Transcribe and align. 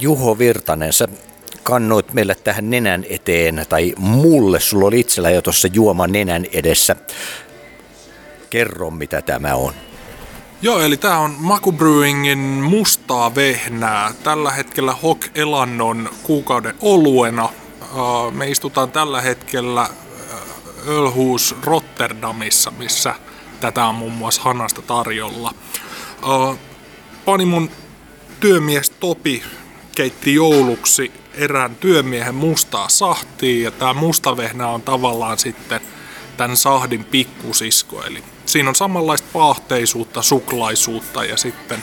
Juho 0.00 0.38
Virtanen, 0.38 0.92
sä 0.92 1.08
kannoit 1.62 2.12
meille 2.12 2.34
tähän 2.34 2.70
nenän 2.70 3.04
eteen, 3.08 3.66
tai 3.68 3.94
mulle, 3.98 4.60
sulla 4.60 4.86
oli 4.86 5.00
itsellä 5.00 5.30
jo 5.30 5.42
tuossa 5.42 5.68
juoma 5.72 6.06
nenän 6.06 6.46
edessä. 6.52 6.96
Kerro, 8.50 8.90
mitä 8.90 9.22
tämä 9.22 9.54
on. 9.54 9.72
Joo, 10.62 10.80
eli 10.80 10.96
tämä 10.96 11.18
on 11.18 11.34
Maku 11.38 11.72
Brewingin 11.72 12.38
mustaa 12.38 13.34
vehnää. 13.34 14.14
Tällä 14.22 14.50
hetkellä 14.50 14.92
Hok 14.92 15.24
Elannon 15.34 16.10
kuukauden 16.22 16.74
oluena. 16.80 17.48
Me 18.30 18.48
istutaan 18.50 18.90
tällä 18.90 19.20
hetkellä 19.20 19.88
Ölhuus 20.88 21.54
Rotterdamissa, 21.62 22.70
missä 22.70 23.14
tätä 23.60 23.86
on 23.86 23.94
muun 23.94 24.12
muassa 24.12 24.42
Hanasta 24.42 24.82
tarjolla. 24.82 25.54
Panimon 27.24 27.70
työmies 28.40 28.90
Topi 28.90 29.42
keitti 29.98 30.34
jouluksi 30.34 31.12
erään 31.34 31.76
työmiehen 31.76 32.34
mustaa 32.34 32.88
sahtia 32.88 33.64
ja 33.64 33.70
tämä 33.70 33.94
mustavehnä 33.94 34.68
on 34.68 34.82
tavallaan 34.82 35.38
sitten 35.38 35.80
tämän 36.36 36.56
sahdin 36.56 37.04
pikkusisko. 37.04 38.04
Eli 38.04 38.22
siinä 38.46 38.68
on 38.68 38.74
samanlaista 38.74 39.28
paahteisuutta, 39.32 40.22
suklaisuutta 40.22 41.24
ja 41.24 41.36
sitten 41.36 41.82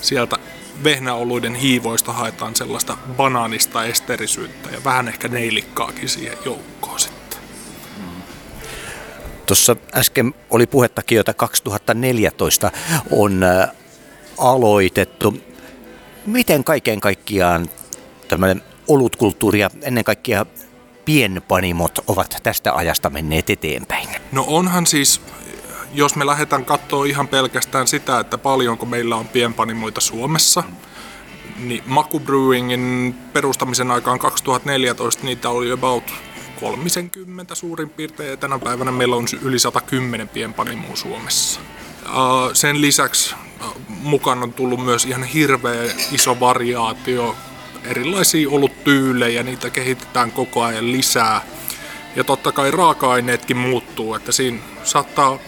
sieltä 0.00 0.38
vehnäoluiden 0.84 1.54
hiivoista 1.54 2.12
haetaan 2.12 2.56
sellaista 2.56 2.96
banaanista 3.16 3.84
esterisyyttä 3.84 4.70
ja 4.70 4.84
vähän 4.84 5.08
ehkä 5.08 5.28
neilikkaakin 5.28 6.08
siihen 6.08 6.38
joukkoon 6.44 7.00
sitten. 7.00 7.38
Tuossa 9.46 9.76
äsken 9.94 10.34
oli 10.50 10.66
puhettakin, 10.66 11.16
jota 11.16 11.34
2014 11.34 12.70
on 13.10 13.42
äh, 13.42 13.68
aloitettu. 14.38 15.49
Miten 16.26 16.64
kaiken 16.64 17.00
kaikkiaan 17.00 17.68
tämmöinen 18.28 18.62
olutkulttuuri 18.88 19.60
ja 19.60 19.70
ennen 19.82 20.04
kaikkea 20.04 20.46
pienpanimot 21.04 21.98
ovat 22.06 22.36
tästä 22.42 22.74
ajasta 22.74 23.10
menneet 23.10 23.50
eteenpäin? 23.50 24.08
No 24.32 24.44
onhan 24.48 24.86
siis, 24.86 25.20
jos 25.94 26.16
me 26.16 26.26
lähdetään 26.26 26.64
katsoa 26.64 27.04
ihan 27.04 27.28
pelkästään 27.28 27.88
sitä, 27.88 28.20
että 28.20 28.38
paljonko 28.38 28.86
meillä 28.86 29.16
on 29.16 29.28
pienpanimoita 29.28 30.00
Suomessa, 30.00 30.64
niin 31.56 31.82
Maku 31.86 32.20
Brewingin 32.20 33.14
perustamisen 33.32 33.90
aikaan 33.90 34.18
2014 34.18 35.24
niitä 35.24 35.48
oli 35.48 35.72
about 35.72 36.04
30 36.60 37.54
suurin 37.54 37.90
piirtein 37.90 38.30
ja 38.30 38.36
tänä 38.36 38.58
päivänä 38.58 38.90
meillä 38.90 39.16
on 39.16 39.26
yli 39.42 39.58
110 39.58 40.28
pienpanimoa 40.28 40.96
Suomessa. 40.96 41.60
Sen 42.52 42.80
lisäksi 42.80 43.34
mukaan 43.88 44.42
on 44.42 44.52
tullut 44.52 44.84
myös 44.84 45.04
ihan 45.04 45.24
hirveä 45.24 45.92
iso 46.12 46.40
variaatio 46.40 47.36
erilaisia 47.84 48.50
oluttyylejä, 48.50 49.42
niitä 49.42 49.70
kehitetään 49.70 50.32
koko 50.32 50.62
ajan 50.62 50.92
lisää. 50.92 51.40
Ja 52.16 52.24
totta 52.24 52.52
kai 52.52 52.70
raaka-aineetkin 52.70 53.56
muuttuu, 53.56 54.14
että 54.14 54.32
siinä 54.32 54.58
saattaa 54.84 55.38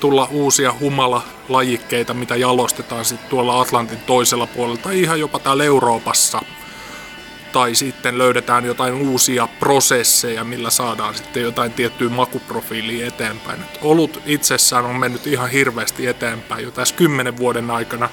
tulla 0.00 0.28
uusia 0.30 0.74
humala-lajikkeita, 0.80 2.14
mitä 2.14 2.36
jalostetaan 2.36 3.04
sitten 3.04 3.30
tuolla 3.30 3.60
Atlantin 3.60 3.98
toisella 3.98 4.46
puolella 4.46 4.76
tai 4.78 5.00
ihan 5.00 5.20
jopa 5.20 5.38
täällä 5.38 5.64
Euroopassa– 5.64 6.40
tai 7.54 7.74
sitten 7.74 8.18
löydetään 8.18 8.64
jotain 8.64 8.94
uusia 8.94 9.48
prosesseja, 9.60 10.44
millä 10.44 10.70
saadaan 10.70 11.14
sitten 11.14 11.42
jotain 11.42 11.72
tiettyä 11.72 12.08
makuprofiilia 12.08 13.06
eteenpäin. 13.06 13.60
Et 13.60 13.78
olut 13.82 14.22
itsessään 14.26 14.84
on 14.84 14.96
mennyt 14.96 15.26
ihan 15.26 15.50
hirveästi 15.50 16.06
eteenpäin 16.06 16.64
jo 16.64 16.70
tässä 16.70 16.94
kymmenen 16.94 17.36
vuoden 17.36 17.70
aikana, 17.70 18.08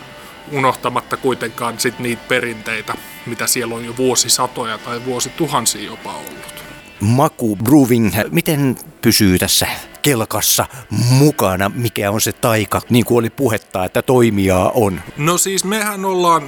unohtamatta 0.52 1.18
kuitenkaan 1.18 1.80
sit 1.80 2.00
niitä 2.00 2.22
perinteitä, 2.28 2.94
mitä 3.26 3.48
siellä 3.48 3.76
on 3.76 3.86
jo 3.86 3.98
vuosisatoja 3.98 4.78
tai 4.78 5.06
vuosituhansia 5.06 5.86
jopa 5.86 6.14
ollut. 6.14 6.64
Maku 7.00 7.56
Brewing, 7.56 8.12
miten 8.32 8.76
pysyy 9.02 9.40
tässä 9.40 9.68
kelkassa 10.02 10.66
mukana, 11.10 11.72
mikä 11.76 12.12
on 12.12 12.22
se 12.22 12.32
taika, 12.34 12.82
niin 12.90 13.06
kuin 13.06 13.20
oli 13.20 13.30
puhetta, 13.30 13.86
että 13.86 14.02
toimijaa 14.02 14.72
on? 14.74 15.02
No 15.18 15.38
siis 15.38 15.64
mehän 15.64 16.06
ollaan 16.06 16.44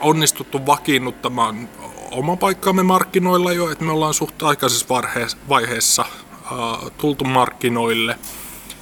onnistuttu 0.00 0.66
vakiinnuttamaan 0.66 1.68
oma 2.10 2.36
paikkaamme 2.36 2.82
markkinoilla 2.82 3.52
jo, 3.52 3.70
että 3.70 3.84
me 3.84 3.92
ollaan 3.92 4.14
suht 4.14 4.42
aikaisessa 4.42 4.86
vaiheessa 5.48 6.04
tultu 6.98 7.24
markkinoille. 7.24 8.18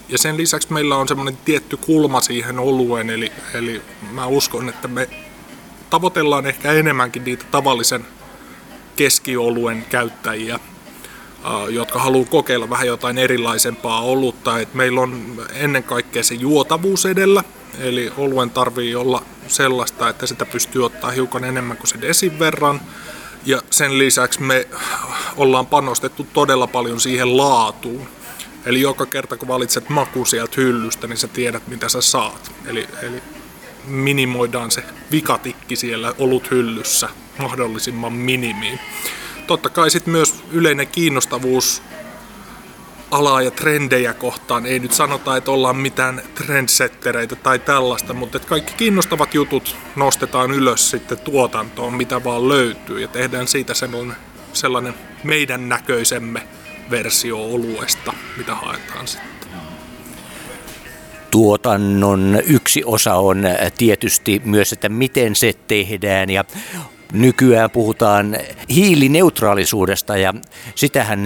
Ja 0.09 0.19
sen 0.19 0.37
lisäksi 0.37 0.72
meillä 0.72 0.97
on 0.97 1.09
semmoinen 1.09 1.38
tietty 1.44 1.76
kulma 1.76 2.20
siihen 2.20 2.59
olueen, 2.59 3.10
eli, 3.10 3.32
eli 3.54 3.82
mä 4.10 4.26
uskon, 4.26 4.69
että 4.69 4.88
me 4.88 5.09
tavoitellaan 5.91 6.47
ehkä 6.47 6.72
enemmänkin 6.72 7.25
niitä 7.25 7.44
tavallisen 7.50 8.06
keskioluen 8.97 9.84
käyttäjiä, 9.88 10.60
jotka 11.70 11.98
haluaa 11.98 12.28
kokeilla 12.28 12.70
vähän 12.70 12.87
jotain 12.87 13.19
erilaisempaa 13.19 14.00
olutta. 14.00 14.58
Et 14.58 14.75
meillä 14.75 15.00
on 15.00 15.43
ennen 15.54 15.82
kaikkea 15.82 16.22
se 16.22 16.34
juotavuus 16.34 17.06
edellä, 17.06 17.44
eli 17.78 18.12
oluen 18.16 18.50
tarvii 18.50 18.94
olla 18.94 19.22
sellaista, 19.48 20.08
että 20.08 20.26
sitä 20.26 20.47
pystyy 20.47 20.84
ottaa 20.84 21.10
hiukan 21.10 21.44
enemmän 21.44 21.76
kuin 21.76 21.88
se 21.88 22.00
desin 22.00 22.38
verran. 22.38 22.81
Ja 23.46 23.62
sen 23.70 23.98
lisäksi 23.98 24.42
me 24.42 24.68
ollaan 25.36 25.66
panostettu 25.66 26.26
todella 26.32 26.66
paljon 26.66 27.00
siihen 27.00 27.36
laatuun. 27.36 28.08
Eli 28.66 28.80
joka 28.80 29.06
kerta 29.06 29.36
kun 29.36 29.48
valitset 29.48 29.88
maku 29.88 30.24
sieltä 30.24 30.52
hyllystä, 30.56 31.06
niin 31.06 31.16
sä 31.16 31.28
tiedät 31.28 31.68
mitä 31.68 31.88
sä 31.88 32.00
saat. 32.00 32.52
Eli, 32.66 32.88
eli 33.02 33.22
minimoidaan 33.84 34.70
se 34.70 34.82
vikatikki 35.10 35.76
siellä 35.76 36.14
olut 36.18 36.50
hyllyssä 36.50 37.08
mahdollisimman 37.38 38.12
minimiin. 38.12 38.80
Totta 39.46 39.68
kai 39.68 39.90
sitten 39.90 40.12
myös 40.12 40.34
yleinen 40.52 40.86
kiinnostavuus 40.86 41.82
alaa 43.16 43.43
ja 43.43 43.50
trendejä 43.50 44.15
kohtaan. 44.15 44.66
Ei 44.66 44.78
nyt 44.78 44.93
sanota, 44.93 45.37
että 45.37 45.50
ollaan 45.50 45.77
mitään 45.77 46.22
trendsettereitä 46.34 47.37
tai 47.37 47.59
tällaista, 47.59 48.15
mutta 48.15 48.37
että 48.37 48.49
kaikki 48.49 48.72
kiinnostavat 48.77 49.34
jutut 49.34 49.77
nostetaan 49.97 50.50
ylös 50.50 50.91
sitten 50.91 51.19
tuotantoon, 51.19 51.94
mitä 51.94 52.25
vaan 52.25 52.49
löytyy, 52.49 53.00
ja 53.00 53.09
tehdään 53.09 53.49
siitä 53.49 53.75
sellainen, 53.75 54.16
sellainen 54.53 54.94
meidän 55.25 55.69
näköisemme 55.69 56.43
versio 56.91 57.38
oluesta, 57.38 58.12
mitä 58.37 58.55
haetaan 58.55 59.06
sitten. 59.06 59.50
Tuotannon 61.31 62.43
yksi 62.47 62.82
osa 62.84 63.15
on 63.15 63.44
tietysti 63.78 64.43
myös, 64.44 64.72
että 64.72 64.88
miten 64.88 65.37
se 65.37 65.53
tehdään 65.69 66.31
ja 66.31 66.44
Nykyään 67.16 67.71
puhutaan 67.71 68.37
hiilineutraalisuudesta 68.71 70.16
ja 70.16 70.34
sitähän 70.75 71.21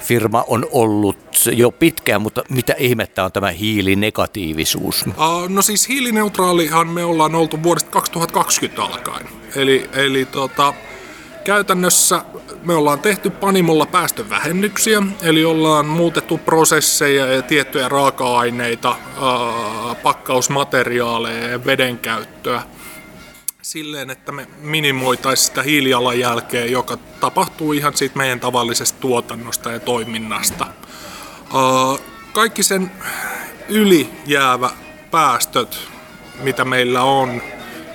firma 0.00 0.44
on 0.46 0.66
ollut 0.72 1.18
jo 1.52 1.70
pitkään, 1.70 2.22
mutta 2.22 2.42
mitä 2.48 2.74
ihmettä 2.78 3.24
on 3.24 3.32
tämä 3.32 3.50
hiilinegatiivisuus? 3.50 5.04
No 5.48 5.62
siis 5.62 5.88
hiilineutraalihan 5.88 6.88
me 6.88 7.04
ollaan 7.04 7.34
oltu 7.34 7.62
vuodesta 7.62 7.90
2020 7.90 8.82
alkaen. 8.82 9.26
Eli, 9.56 9.90
eli 9.92 10.24
tota, 10.24 10.74
käytännössä 11.44 12.24
me 12.62 12.74
ollaan 12.74 13.00
tehty 13.00 13.30
Panimolla 13.30 13.86
päästövähennyksiä, 13.86 15.02
eli 15.22 15.44
ollaan 15.44 15.86
muutettu 15.86 16.38
prosesseja 16.38 17.26
ja 17.26 17.42
tiettyjä 17.42 17.88
raaka-aineita, 17.88 18.96
pakkausmateriaaleja 20.02 21.48
ja 21.48 21.64
vedenkäyttöä 21.64 22.62
silleen, 23.74 24.10
että 24.10 24.32
me 24.32 24.46
minimoitaisiin 24.58 25.46
sitä 25.46 25.62
hiilijalanjälkeä, 25.62 26.64
joka 26.64 26.96
tapahtuu 26.96 27.72
ihan 27.72 27.96
siitä 27.96 28.18
meidän 28.18 28.40
tavallisesta 28.40 29.00
tuotannosta 29.00 29.72
ja 29.72 29.80
toiminnasta. 29.80 30.66
Kaikki 32.32 32.62
sen 32.62 32.90
yli 33.68 34.10
jäävä 34.26 34.70
päästöt, 35.10 35.88
mitä 36.40 36.64
meillä 36.64 37.02
on, 37.02 37.42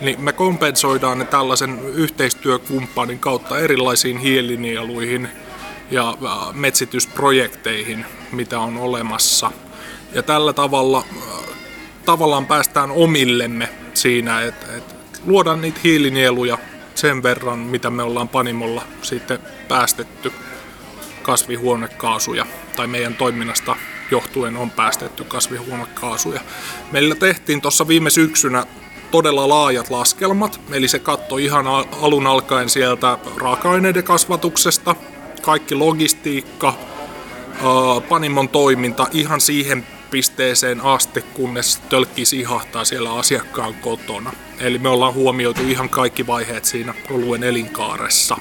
niin 0.02 0.22
me 0.22 0.34
kompensoidaan 0.34 1.20
ne 1.20 1.26
tällaisen 1.26 1.80
yhteistyökumppanin 1.86 3.20
kautta 3.20 3.60
erilaisiin 3.60 4.18
hiilinieluihin 4.18 5.30
ja 5.92 6.18
metsitysprojekteihin, 6.54 8.06
mitä 8.32 8.60
on 8.60 8.78
olemassa. 8.78 9.52
Ja 10.14 10.24
tällä 10.24 10.54
tavalla 10.54 11.04
tavallaan 12.06 12.46
päästään 12.46 12.92
omillemme 12.92 13.70
siinä, 13.94 14.42
että, 14.42 14.78
että 14.78 14.99
luoda 15.26 15.56
niitä 15.56 15.80
hiilinieluja 15.84 16.58
sen 16.96 17.24
verran, 17.24 17.60
mitä 17.60 17.90
me 17.90 18.04
ollaan 18.04 18.30
Panimolla 18.30 18.84
sitten 19.02 19.40
päästetty 19.68 20.32
kasvihuonekaasuja, 21.22 22.46
tai 22.76 22.88
meidän 22.88 23.16
toiminnasta 23.16 23.76
johtuen 24.12 24.58
on 24.58 24.72
päästetty 24.72 25.24
kasvihuonekaasuja. 25.24 26.42
Meillä 26.92 27.16
tehtiin 27.16 27.62
tuossa 27.62 27.88
viime 27.88 28.10
syksynä 28.10 28.66
todella 29.12 29.50
laajat 29.50 29.90
laskelmat, 29.90 30.62
eli 30.72 30.88
se 30.88 31.00
katsoi 31.00 31.46
ihan 31.46 31.68
alun 32.02 32.28
alkaen 32.28 32.70
sieltä 32.70 33.18
raaka-aineiden 33.38 34.04
kasvatuksesta, 34.04 34.96
kaikki 35.42 35.76
logistiikka, 35.76 36.74
Panimon 38.10 38.50
toiminta 38.50 39.08
ihan 39.12 39.42
siihen 39.42 39.88
pisteeseen 40.12 40.82
asti, 40.82 41.22
kunnes 41.22 41.78
tölkki 41.90 42.26
sihahtaa 42.26 42.86
siellä 42.86 43.14
asiakkaan 43.14 43.74
kotona. 43.74 44.34
Eli 44.60 44.78
me 44.78 44.90
ollaan 44.90 45.14
huomioitu 45.14 45.62
ihan 45.68 45.90
kaikki 45.90 46.28
vaiheet 46.28 46.66
siinä 46.66 46.94
oluen 47.10 47.44
elinkaaressa 47.44 48.38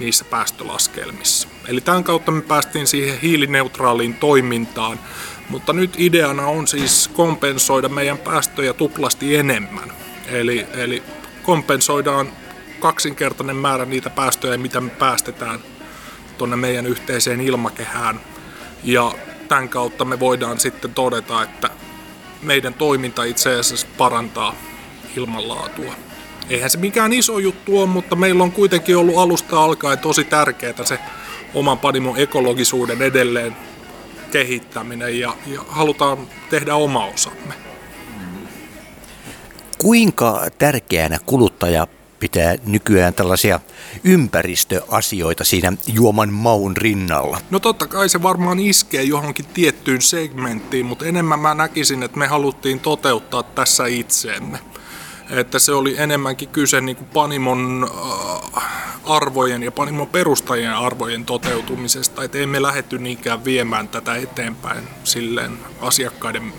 niissä 0.00 0.24
päästölaskelmissa. 0.24 1.48
Eli 1.68 1.80
tämän 1.80 2.04
kautta 2.04 2.32
me 2.32 2.42
päästiin 2.42 2.86
siihen 2.86 3.20
hiilineutraaliin 3.20 4.14
toimintaan, 4.14 5.00
mutta 5.48 5.72
nyt 5.72 5.94
ideana 5.98 6.46
on 6.46 6.66
siis 6.66 7.08
kompensoida 7.08 7.88
meidän 7.88 8.18
päästöjä 8.18 8.72
tuplasti 8.72 9.36
enemmän. 9.36 9.92
Eli, 10.26 10.66
eli 10.74 11.02
kompensoidaan 11.42 12.32
kaksinkertainen 12.80 13.56
määrä 13.56 13.84
niitä 13.84 14.10
päästöjä, 14.10 14.58
mitä 14.58 14.80
me 14.80 14.90
päästetään 14.90 15.60
tuonne 16.38 16.56
meidän 16.56 16.86
yhteiseen 16.86 17.40
ilmakehään. 17.40 18.20
Ja 18.84 19.12
tämän 19.48 19.68
kautta 19.68 20.04
me 20.04 20.20
voidaan 20.20 20.60
sitten 20.60 20.94
todeta, 20.94 21.42
että 21.42 21.70
meidän 22.42 22.74
toiminta 22.74 23.24
itse 23.24 23.58
asiassa 23.58 23.86
parantaa 23.98 24.54
ilmanlaatua. 25.16 25.94
Eihän 26.50 26.70
se 26.70 26.78
mikään 26.78 27.12
iso 27.12 27.38
juttu 27.38 27.78
ole, 27.78 27.86
mutta 27.86 28.16
meillä 28.16 28.42
on 28.42 28.52
kuitenkin 28.52 28.96
ollut 28.96 29.18
alusta 29.18 29.64
alkaen 29.64 29.98
tosi 29.98 30.24
tärkeää 30.24 30.84
se 30.84 30.98
oman 31.54 31.78
panimon 31.78 32.18
ekologisuuden 32.18 33.02
edelleen 33.02 33.56
kehittäminen 34.30 35.20
ja, 35.20 35.36
ja 35.46 35.60
halutaan 35.68 36.18
tehdä 36.50 36.74
oma 36.74 37.06
osamme. 37.06 37.54
Kuinka 39.78 40.46
tärkeänä 40.58 41.18
kuluttaja 41.26 41.86
pitää 42.20 42.56
nykyään 42.66 43.14
tällaisia 43.14 43.60
ympäristöasioita 44.04 45.44
siinä 45.44 45.72
juoman 45.86 46.32
maun 46.32 46.76
rinnalla? 46.76 47.40
No 47.50 47.58
totta 47.58 47.86
kai 47.86 48.08
se 48.08 48.22
varmaan 48.22 48.58
iskee 48.58 49.02
johonkin 49.02 49.44
tiettyyn 49.44 50.02
segmenttiin, 50.02 50.86
mutta 50.86 51.06
enemmän 51.06 51.40
mä 51.40 51.54
näkisin, 51.54 52.02
että 52.02 52.18
me 52.18 52.26
haluttiin 52.26 52.80
toteuttaa 52.80 53.42
tässä 53.42 53.86
itseemme. 53.86 54.58
Että 55.30 55.58
se 55.58 55.72
oli 55.72 55.94
enemmänkin 55.98 56.48
kyse 56.48 56.80
niin 56.80 56.96
kuin 56.96 57.08
Panimon 57.08 57.90
äh, 58.56 58.62
arvojen 59.04 59.62
ja 59.62 59.72
Panimon 59.72 60.06
perustajien 60.06 60.74
arvojen 60.74 61.24
toteutumisesta. 61.24 62.24
Että 62.24 62.38
emme 62.38 62.62
lähetty 62.62 62.98
niinkään 62.98 63.44
viemään 63.44 63.88
tätä 63.88 64.14
eteenpäin 64.14 64.88
silleen 65.04 65.58
asiakkaiden 65.80 66.52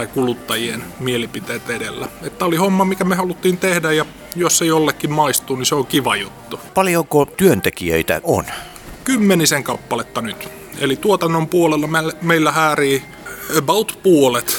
tai 0.00 0.06
kuluttajien 0.06 0.84
mielipiteet 1.00 1.70
edellä. 1.70 2.08
Että 2.22 2.44
oli 2.44 2.56
homma, 2.56 2.84
mikä 2.84 3.04
me 3.04 3.14
haluttiin 3.14 3.58
tehdä 3.58 3.92
ja 3.92 4.06
jos 4.36 4.58
se 4.58 4.64
jollekin 4.64 5.12
maistuu, 5.12 5.56
niin 5.56 5.66
se 5.66 5.74
on 5.74 5.86
kiva 5.86 6.16
juttu. 6.16 6.60
Paljonko 6.74 7.26
työntekijöitä 7.26 8.20
on? 8.24 8.44
Kymmenisen 9.04 9.64
kappaletta 9.64 10.20
nyt. 10.20 10.48
Eli 10.78 10.96
tuotannon 10.96 11.48
puolella 11.48 11.88
meillä 12.22 12.52
häärii 12.52 13.02
about 13.58 13.98
puolet 14.02 14.56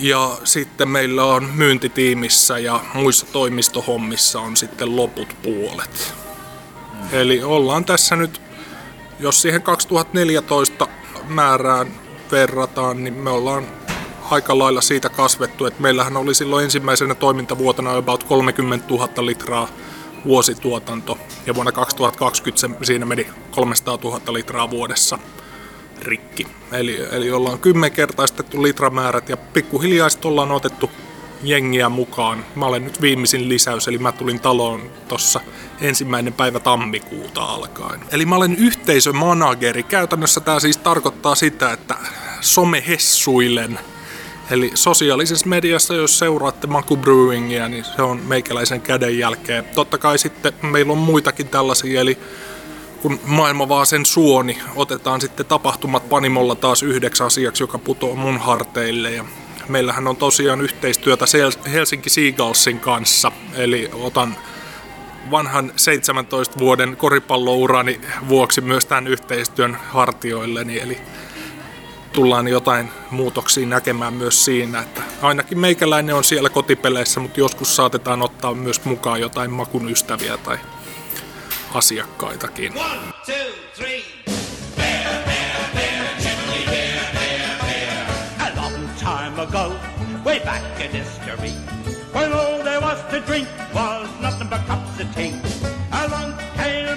ja 0.00 0.38
sitten 0.44 0.88
meillä 0.88 1.24
on 1.24 1.48
myyntitiimissä 1.54 2.58
ja 2.58 2.80
muissa 2.94 3.26
toimistohommissa 3.32 4.40
on 4.40 4.56
sitten 4.56 4.96
loput 4.96 5.36
puolet. 5.42 6.14
Eli 7.12 7.42
ollaan 7.42 7.84
tässä 7.84 8.16
nyt, 8.16 8.40
jos 9.20 9.42
siihen 9.42 9.62
2014 9.62 10.88
määrään 11.28 11.88
verrataan, 12.32 13.04
niin 13.04 13.14
me 13.14 13.30
ollaan 13.30 13.77
aika 14.30 14.58
lailla 14.58 14.80
siitä 14.80 15.08
kasvettu, 15.08 15.66
että 15.66 15.82
meillähän 15.82 16.16
oli 16.16 16.34
silloin 16.34 16.64
ensimmäisenä 16.64 17.14
toimintavuotena 17.14 17.96
about 17.96 18.24
30 18.24 18.86
000 18.90 19.26
litraa 19.26 19.68
vuosituotanto 20.24 21.18
ja 21.46 21.54
vuonna 21.54 21.72
2020 21.72 22.60
se, 22.60 22.86
siinä 22.86 23.06
meni 23.06 23.26
300 23.50 23.98
000 24.04 24.32
litraa 24.32 24.70
vuodessa 24.70 25.18
rikki. 26.02 26.46
Eli, 26.72 26.98
eli 27.12 27.30
ollaan 27.30 27.58
kymmenkertaistettu 27.58 28.62
litramäärät 28.62 29.28
ja 29.28 29.36
pikkuhiljaa 29.36 30.08
ollaan 30.24 30.52
otettu 30.52 30.90
jengiä 31.42 31.88
mukaan. 31.88 32.44
Mä 32.54 32.66
olen 32.66 32.84
nyt 32.84 33.00
viimeisin 33.00 33.48
lisäys, 33.48 33.88
eli 33.88 33.98
mä 33.98 34.12
tulin 34.12 34.40
taloon 34.40 34.90
tossa 35.08 35.40
ensimmäinen 35.80 36.32
päivä 36.32 36.60
tammikuuta 36.60 37.42
alkaen. 37.42 38.00
Eli 38.10 38.26
mä 38.26 38.36
olen 38.36 38.56
yhteisömanageri. 38.56 39.82
Käytännössä 39.82 40.40
tämä 40.40 40.60
siis 40.60 40.76
tarkoittaa 40.76 41.34
sitä, 41.34 41.72
että 41.72 41.96
somehessuilen 42.40 43.78
Eli 44.50 44.70
sosiaalisessa 44.74 45.46
mediassa, 45.46 45.94
jos 45.94 46.18
seuraatte 46.18 46.66
Maku 46.66 46.96
Brewingia, 46.96 47.68
niin 47.68 47.84
se 47.84 48.02
on 48.02 48.20
meikäläisen 48.26 48.80
käden 48.80 49.18
jälkeen. 49.18 49.64
Totta 49.64 49.98
kai 49.98 50.18
sitten 50.18 50.52
meillä 50.62 50.92
on 50.92 50.98
muitakin 50.98 51.48
tällaisia, 51.48 52.00
eli 52.00 52.18
kun 53.02 53.20
maailma 53.24 53.68
vaan 53.68 53.86
sen 53.86 54.06
suoni, 54.06 54.58
otetaan 54.76 55.20
sitten 55.20 55.46
tapahtumat 55.46 56.08
Panimolla 56.08 56.54
taas 56.54 56.82
yhdeksi 56.82 57.22
asiaksi, 57.22 57.62
joka 57.62 57.78
putoo 57.78 58.14
mun 58.14 58.38
harteille. 58.38 59.10
Ja 59.10 59.24
meillähän 59.68 60.08
on 60.08 60.16
tosiaan 60.16 60.60
yhteistyötä 60.60 61.24
Helsinki 61.72 62.10
Seagullsin 62.10 62.80
kanssa, 62.80 63.32
eli 63.54 63.90
otan 63.92 64.36
vanhan 65.30 65.72
17 65.76 66.58
vuoden 66.58 66.96
koripallourani 66.96 68.00
vuoksi 68.28 68.60
myös 68.60 68.86
tämän 68.86 69.06
yhteistyön 69.06 69.78
hartioilleni, 69.88 70.80
eli 70.80 70.98
tullaan 72.18 72.48
jotain 72.48 72.90
muutoksia 73.10 73.66
näkemään 73.66 74.14
myös 74.14 74.44
siinä, 74.44 74.80
että 74.80 75.02
ainakin 75.22 75.58
meikäläinen 75.58 76.14
on 76.14 76.24
siellä 76.24 76.50
kotipeleissä, 76.50 77.20
mutta 77.20 77.40
joskus 77.40 77.76
saatetaan 77.76 78.22
ottaa 78.22 78.54
myös 78.54 78.84
mukaan 78.84 79.20
jotain 79.20 79.50
makun 79.50 79.90
ystäviä 79.90 80.36
tai 80.36 80.58
asiakkaitakin. 81.74 82.72
One, 82.78 83.00
two, 83.26 83.34
three. 83.76 84.02
Ago, 89.38 89.72
way 90.24 90.40
back 90.40 90.80
in 90.80 90.90
history, 90.90 91.52
when 92.14 92.32
all 92.32 92.62
there 92.62 92.80
was 92.80 92.98
to 93.10 93.20
drink 93.26 93.48
was 93.74 94.08
nothing 94.20 94.50
but 94.50 94.66
cups 94.66 95.00
of 95.00 95.14
tea. 95.14 95.32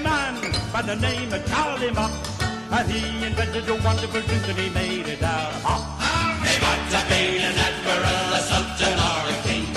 Man 0.04 0.42
by 0.74 0.82
the 0.82 0.96
name 0.96 1.34
of 1.34 1.46
Charlie 1.46 1.92
Mops. 1.92 2.31
And 2.74 2.90
he 2.90 3.26
invented 3.26 3.68
a 3.68 3.76
wonderful 3.84 4.22
drink 4.22 4.48
and 4.48 4.58
he 4.58 4.70
made 4.70 5.08
it 5.08 5.22
out 5.22 5.54
of. 5.68 5.82
He 6.48 6.56
might 6.64 6.88
have 6.96 7.08
been 7.10 7.44
an 7.44 7.58
admiral, 7.68 8.32
a 8.32 8.42
sultan, 8.48 8.96
or 8.96 9.24
a 9.28 9.36
king. 9.44 9.68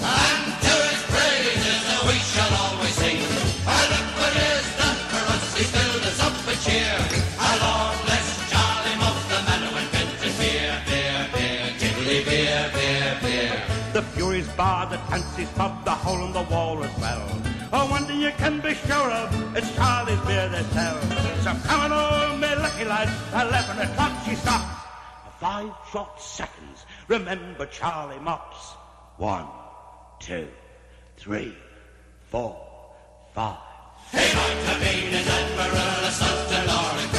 And 0.00 0.44
to 0.64 0.74
his 0.88 1.02
praises 1.12 1.84
we 2.08 2.16
shall 2.32 2.52
always 2.56 2.96
sing. 2.96 3.20
And 3.68 3.86
look 3.92 4.08
what 4.16 4.32
he 4.32 4.48
has 4.48 4.68
done 4.80 5.00
for 5.12 5.24
us, 5.28 5.44
he's 5.58 5.70
filled 5.70 6.04
us 6.08 6.20
up 6.24 6.36
with 6.48 6.60
cheer. 6.64 6.96
A 7.36 7.50
long 7.60 7.94
bless 8.08 8.26
Charlie 8.48 8.96
Muff, 8.96 9.20
the 9.28 9.40
man 9.44 9.60
who 9.68 9.72
invented 9.84 10.34
beer, 10.40 10.72
beer, 10.88 11.20
beer, 11.36 11.64
tiddly 11.78 12.24
beer, 12.24 12.64
beer, 12.72 13.12
beer. 13.20 13.62
The 13.92 14.02
Furies 14.16 14.48
bar, 14.56 14.86
the 14.86 14.96
Tancy's 15.12 15.50
pub, 15.50 15.84
the 15.84 15.92
hole 15.92 16.24
in 16.24 16.32
the 16.32 16.46
wall 16.48 16.82
as 16.82 16.98
well. 16.98 17.47
Oh, 17.72 17.90
one 17.90 18.04
thing 18.06 18.20
you 18.20 18.30
can 18.32 18.60
be 18.60 18.74
sure 18.74 19.10
of, 19.10 19.56
it's 19.56 19.74
Charlie's 19.74 20.20
beer 20.20 20.48
they 20.48 20.62
sell. 20.74 21.00
So 21.42 21.54
come 21.68 21.92
on, 21.92 22.28
daylight, 22.88 23.08
11 23.32 23.90
o'clock 23.90 24.12
she 24.24 24.34
stops. 24.34 24.82
Five 25.40 25.70
short 25.92 26.20
seconds. 26.20 26.86
Remember 27.06 27.66
Charlie 27.66 28.18
Mops. 28.18 28.74
One, 29.18 29.46
two, 30.18 30.48
three, 31.16 31.54
four, 32.24 32.56
five. 33.34 33.58
He 34.10 34.16
might 34.16 34.24
have 34.24 34.80
been 34.80 35.14
an 35.14 35.28
admiral, 35.28 36.06
a 36.06 36.10
sultan, 36.10 36.68
or 36.68 37.14
a 37.14 37.17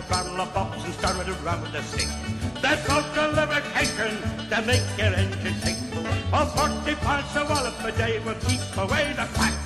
to 0.00 0.08
bottle 0.08 0.40
of 0.40 0.52
box 0.54 0.84
and 0.84 0.94
started 0.94 1.28
around 1.28 1.62
with 1.62 1.74
a 1.74 1.82
stick. 1.82 2.08
That's 2.62 2.88
all 2.88 3.02
lubrication 3.32 4.16
to 4.50 4.62
make 4.62 4.82
your 4.96 5.14
engine 5.14 5.60
tick. 5.62 5.76
A 6.32 6.46
40 6.46 6.94
parts 6.96 7.36
of 7.36 7.48
wallop 7.48 7.82
a 7.84 7.92
day 7.92 8.18
will 8.20 8.34
keep 8.46 8.60
away 8.76 9.12
the 9.16 9.26
cracks. 9.34 9.56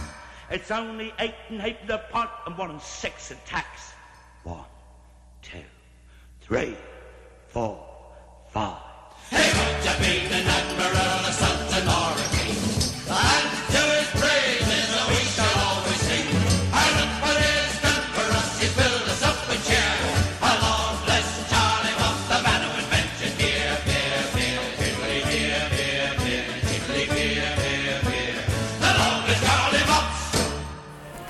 It's 0.50 0.70
only 0.70 1.12
eight 1.18 1.34
and 1.48 1.60
half 1.60 1.86
the 1.86 1.98
pot 2.10 2.30
and 2.46 2.56
one 2.56 2.70
and 2.70 2.80
six 2.80 3.30
in 3.30 3.36
tax. 3.46 3.92
One, 4.44 4.64
two, 5.42 5.64
three, 6.40 6.76
four, 7.48 7.84
five. 8.50 8.80
Hey, 9.30 9.50
might 9.58 9.84
have 9.84 10.00
been 10.00 10.32
an 10.32 10.46
admiral, 10.46 11.28
a 11.28 11.32
sultan, 11.32 11.88
or 11.88 12.12
a 12.20 12.36
king. 12.36 12.81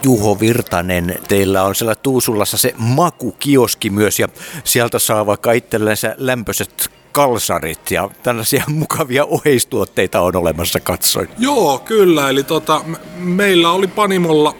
Juho 0.02 0.40
Virtanen, 0.40 1.14
teillä 1.28 1.62
on 1.62 1.74
siellä 1.74 1.94
Tuusulassa 1.94 2.58
se 2.58 2.74
makukioski 2.78 3.90
myös 3.90 4.18
ja 4.18 4.28
sieltä 4.64 4.98
saa 4.98 5.26
vaikka 5.26 5.52
itsellensä 5.52 6.14
lämpöiset 6.18 6.90
kalsarit 7.12 7.90
ja 7.90 8.10
tällaisia 8.22 8.64
mukavia 8.80 9.24
oheistuotteita 9.24 10.20
on 10.20 10.36
olemassa 10.36 10.80
katsoin. 10.80 11.28
Joo, 11.38 11.78
kyllä. 11.78 12.28
Eli 12.28 12.42
tota, 12.42 12.84
meillä 13.16 13.70
oli 13.70 13.86
Panimolla 13.86 14.54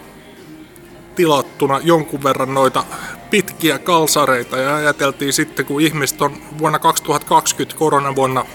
tilattuna 1.15 1.79
jonkun 1.83 2.23
verran 2.23 2.53
noita 2.53 2.83
pitkiä 3.29 3.79
kalsareita 3.79 4.57
ja 4.57 4.75
ajateltiin 4.75 5.33
sitten, 5.33 5.65
kun 5.65 5.81
ihmiset 5.81 6.21
on 6.21 6.37
vuonna 6.57 6.79
2020 6.79 7.77
koronavuonna 7.77 8.45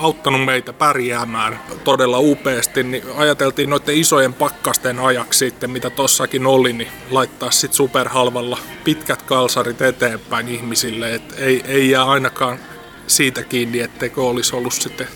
auttanut 0.00 0.44
meitä 0.44 0.72
pärjäämään 0.72 1.60
todella 1.84 2.18
upeasti, 2.18 2.82
niin 2.82 3.02
ajateltiin 3.16 3.70
noiden 3.70 3.94
isojen 3.94 4.34
pakkasten 4.34 4.98
ajaksi 4.98 5.38
sitten, 5.38 5.70
mitä 5.70 5.90
tossakin 5.90 6.46
oli, 6.46 6.72
niin 6.72 6.88
laittaa 7.10 7.50
sitten 7.50 7.76
superhalvalla 7.76 8.58
pitkät 8.84 9.22
kalsarit 9.22 9.82
eteenpäin 9.82 10.48
ihmisille, 10.48 11.14
että 11.14 11.34
ei, 11.36 11.62
ei 11.66 11.90
jää 11.90 12.04
ainakaan 12.04 12.58
siitä 13.06 13.42
kiinni, 13.42 13.80
etteikö 13.80 14.22
olisi 14.22 14.56
ollut 14.56 14.72
sitten 14.72 15.08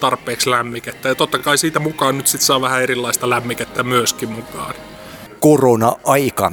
tarpeeksi 0.00 0.50
lämmikettä. 0.50 1.08
Ja 1.08 1.14
totta 1.14 1.38
kai 1.38 1.58
siitä 1.58 1.80
mukaan 1.80 2.16
nyt 2.16 2.26
sitten 2.26 2.46
saa 2.46 2.60
vähän 2.60 2.82
erilaista 2.82 3.30
lämmikettä 3.30 3.82
myöskin 3.82 4.28
mukaan 4.28 4.74
korona-aika. 5.46 6.52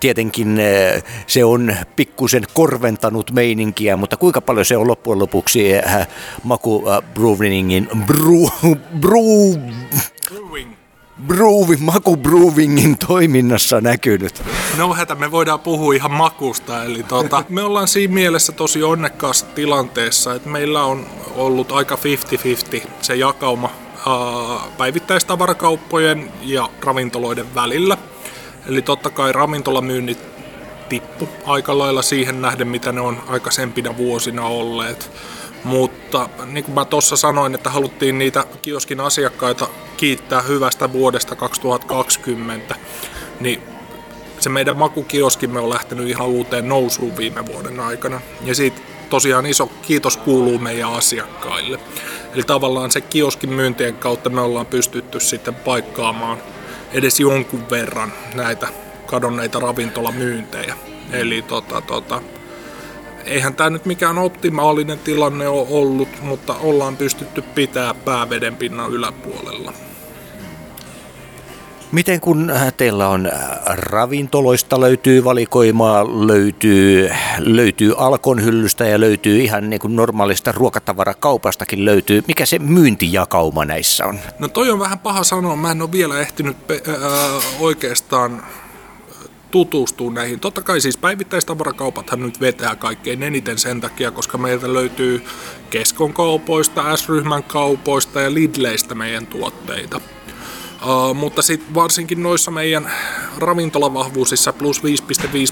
Tietenkin 0.00 0.60
se 1.26 1.44
on 1.44 1.76
pikkusen 1.96 2.42
korventanut 2.54 3.30
meininkiä, 3.30 3.96
mutta 3.96 4.16
kuinka 4.16 4.40
paljon 4.40 4.64
se 4.64 4.76
on 4.76 4.88
loppujen 4.88 5.18
lopuksi 5.18 5.72
eh, 5.72 5.84
Maku 6.42 6.84
Brewingin 7.14 7.88
brew, 8.06 8.76
brew, 9.00 9.60
Brewing, 11.26 11.82
Maku 11.82 12.16
Brewingin 12.16 12.98
toiminnassa 12.98 13.80
näkynyt? 13.80 14.42
No 14.76 14.94
hätä, 14.94 15.14
me 15.14 15.30
voidaan 15.30 15.60
puhua 15.60 15.94
ihan 15.94 16.10
makusta. 16.10 16.84
Eli 16.84 17.02
tuota, 17.02 17.44
me 17.48 17.62
ollaan 17.62 17.88
siinä 17.88 18.14
mielessä 18.14 18.52
tosi 18.52 18.82
onnekkaassa 18.82 19.46
tilanteessa, 19.46 20.34
että 20.34 20.48
meillä 20.48 20.84
on 20.84 21.06
ollut 21.36 21.72
aika 21.72 21.98
50-50 22.84 22.88
se 23.02 23.14
jakauma 23.14 23.70
päivittäistavarakauppojen 24.78 26.32
ja 26.42 26.68
ravintoloiden 26.84 27.54
välillä. 27.54 27.98
Eli 28.66 28.82
totta 28.82 29.10
kai 29.10 29.32
ravintolamyynnit 29.32 30.18
tippu 30.88 31.28
aika 31.46 31.78
lailla 31.78 32.02
siihen 32.02 32.42
nähden, 32.42 32.68
mitä 32.68 32.92
ne 32.92 33.00
on 33.00 33.22
aikaisempina 33.28 33.96
vuosina 33.96 34.46
olleet. 34.46 35.10
Mutta 35.64 36.28
niin 36.46 36.64
kuin 36.64 36.74
mä 36.74 36.84
tuossa 36.84 37.16
sanoin, 37.16 37.54
että 37.54 37.70
haluttiin 37.70 38.18
niitä 38.18 38.44
kioskin 38.62 39.00
asiakkaita 39.00 39.68
kiittää 39.96 40.42
hyvästä 40.42 40.92
vuodesta 40.92 41.36
2020, 41.36 42.74
niin 43.40 43.62
se 44.40 44.48
meidän 44.48 44.76
makukioskimme 44.76 45.60
on 45.60 45.70
lähtenyt 45.70 46.08
ihan 46.08 46.28
uuteen 46.28 46.68
nousuun 46.68 47.16
viime 47.16 47.46
vuoden 47.46 47.80
aikana. 47.80 48.20
Ja 48.44 48.54
siitä 48.54 48.80
tosiaan 49.10 49.46
iso 49.46 49.66
kiitos 49.66 50.16
kuuluu 50.16 50.58
meidän 50.58 50.92
asiakkaille. 50.92 51.78
Eli 52.34 52.42
tavallaan 52.42 52.90
se 52.90 53.00
kioskin 53.00 53.52
myyntien 53.52 53.94
kautta 53.94 54.30
me 54.30 54.40
ollaan 54.40 54.66
pystytty 54.66 55.20
sitten 55.20 55.54
paikkaamaan 55.54 56.38
edes 56.94 57.20
jonkun 57.20 57.70
verran 57.70 58.12
näitä 58.34 58.68
kadonneita 59.06 59.60
ravintolamyyntejä. 59.60 60.76
Eli 61.12 61.42
tota, 61.42 61.80
tota, 61.80 62.22
eihän 63.24 63.54
tämä 63.54 63.70
nyt 63.70 63.84
mikään 63.84 64.18
optimaalinen 64.18 64.98
tilanne 64.98 65.48
ole 65.48 65.66
ollut, 65.70 66.08
mutta 66.22 66.54
ollaan 66.54 66.96
pystytty 66.96 67.42
pitää 67.42 67.94
pääveden 67.94 68.56
pinnan 68.56 68.90
yläpuolella. 68.90 69.72
Miten 71.94 72.20
kun 72.20 72.50
äh, 72.50 72.72
teillä 72.72 73.08
on 73.08 73.26
äh, 73.26 73.32
ravintoloista 73.66 74.80
löytyy 74.80 75.24
valikoimaa, 75.24 76.26
löytyy, 76.26 77.10
löytyy 77.38 77.94
alkon 77.96 78.44
hyllystä 78.44 78.86
ja 78.86 79.00
löytyy 79.00 79.40
ihan 79.40 79.70
niin 79.70 79.80
kuin 79.80 79.96
normaalista 79.96 80.52
ruokatavarakaupastakin 80.52 81.84
löytyy. 81.84 82.22
Mikä 82.28 82.46
se 82.46 82.58
myyntijakauma 82.58 83.64
näissä 83.64 84.06
on? 84.06 84.18
No 84.38 84.48
toi 84.48 84.70
on 84.70 84.78
vähän 84.78 84.98
paha 84.98 85.24
sanoa. 85.24 85.56
Mä 85.56 85.70
en 85.70 85.82
ole 85.82 85.92
vielä 85.92 86.20
ehtinyt 86.20 86.66
pe- 86.66 86.82
äh, 86.88 87.62
oikeastaan 87.62 88.42
tutustua 89.50 90.10
näihin. 90.10 90.40
Totta 90.40 90.62
kai 90.62 90.80
siis 90.80 90.96
päivittäistavarakaupathan 90.96 92.20
nyt 92.20 92.40
vetää 92.40 92.76
kaikkein 92.76 93.22
eniten 93.22 93.58
sen 93.58 93.80
takia, 93.80 94.10
koska 94.10 94.38
meiltä 94.38 94.72
löytyy 94.72 95.24
Keskon 95.70 96.12
kaupoista, 96.12 96.96
S-ryhmän 96.96 97.42
kaupoista 97.42 98.20
ja 98.20 98.34
Lidleistä 98.34 98.94
meidän 98.94 99.26
tuotteita. 99.26 100.00
Uh, 100.84 101.14
mutta 101.14 101.42
sitten 101.42 101.74
varsinkin 101.74 102.22
noissa 102.22 102.50
meidän 102.50 102.90
ravintolavahvuusissa 103.38 104.52
plus 104.52 104.82
5,5 104.82 104.88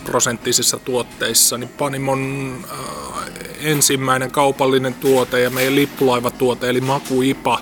prosenttisissa 0.05 0.79
tuotteissa, 0.79 1.59
niin 1.59 1.69
Panimon 1.69 2.53
uh, 2.65 3.17
ensimmäinen 3.61 4.31
kaupallinen 4.31 4.95
tuote 4.95 5.41
ja 5.41 5.51
meidän 5.51 5.75
lippulaivatuote 5.75 6.69
eli 6.69 6.81
Makuipa 6.81 7.59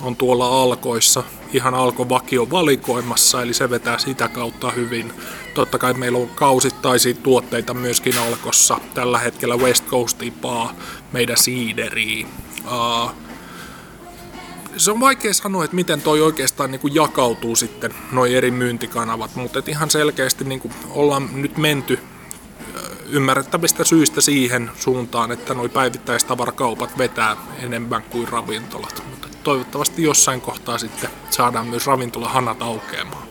on 0.00 0.16
tuolla 0.16 0.62
alkoissa 0.62 1.22
ihan 1.52 1.74
alko 1.74 2.08
vakio 2.08 2.50
valikoimassa, 2.50 3.42
eli 3.42 3.54
se 3.54 3.70
vetää 3.70 3.98
sitä 3.98 4.28
kautta 4.28 4.70
hyvin. 4.70 5.12
Totta 5.54 5.78
kai 5.78 5.94
meillä 5.94 6.18
on 6.18 6.28
kausittaisia 6.28 7.14
tuotteita 7.14 7.74
myöskin 7.74 8.18
alkossa. 8.18 8.78
Tällä 8.94 9.18
hetkellä 9.18 9.56
West 9.56 9.86
Coast 9.86 10.22
Ipaa, 10.22 10.74
meidän 11.12 11.36
siideriä. 11.36 12.26
Uh, 12.64 13.10
se 14.76 14.90
on 14.90 15.00
vaikea 15.00 15.34
sanoa, 15.34 15.64
että 15.64 15.76
miten 15.76 16.02
toi 16.02 16.20
oikeastaan 16.20 16.70
niin 16.70 16.80
kuin 16.80 16.94
jakautuu 16.94 17.56
sitten, 17.56 17.94
noin 18.12 18.36
eri 18.36 18.50
myyntikanavat, 18.50 19.36
mutta 19.36 19.62
ihan 19.66 19.90
selkeästi 19.90 20.44
niin 20.44 20.60
kuin 20.60 20.74
ollaan 20.90 21.28
nyt 21.32 21.56
menty 21.56 21.98
ymmärrettävistä 23.08 23.84
syistä 23.84 24.20
siihen 24.20 24.70
suuntaan, 24.78 25.32
että 25.32 25.54
nuo 25.54 25.68
päivittäistavarakaupat 25.68 26.98
vetää 26.98 27.36
enemmän 27.62 28.02
kuin 28.02 28.28
ravintolat. 28.28 29.02
Mutta 29.10 29.28
toivottavasti 29.44 30.02
jossain 30.02 30.40
kohtaa 30.40 30.78
sitten 30.78 31.10
saadaan 31.30 31.66
myös 31.66 31.86
ravintolahanat 31.86 32.62
aukeamaan. 32.62 33.22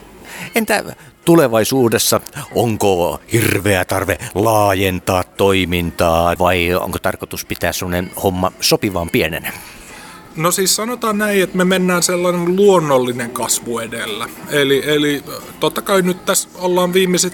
Entä 0.54 0.96
tulevaisuudessa, 1.24 2.20
onko 2.54 3.20
hirveä 3.32 3.84
tarve 3.84 4.18
laajentaa 4.34 5.24
toimintaa 5.24 6.34
vai 6.38 6.74
onko 6.74 6.98
tarkoitus 6.98 7.44
pitää 7.44 7.72
sellainen 7.72 8.10
homma 8.22 8.52
sopivan 8.60 9.10
pienenä? 9.10 9.52
No 10.36 10.50
siis 10.50 10.76
sanotaan 10.76 11.18
näin, 11.18 11.42
että 11.42 11.56
me 11.56 11.64
mennään 11.64 12.02
sellainen 12.02 12.56
luonnollinen 12.56 13.30
kasvu 13.30 13.78
edellä. 13.78 14.28
Eli, 14.50 14.82
eli 14.86 15.22
totta 15.60 15.82
kai 15.82 16.02
nyt 16.02 16.24
tässä 16.24 16.48
ollaan 16.54 16.92
viimeiset 16.92 17.32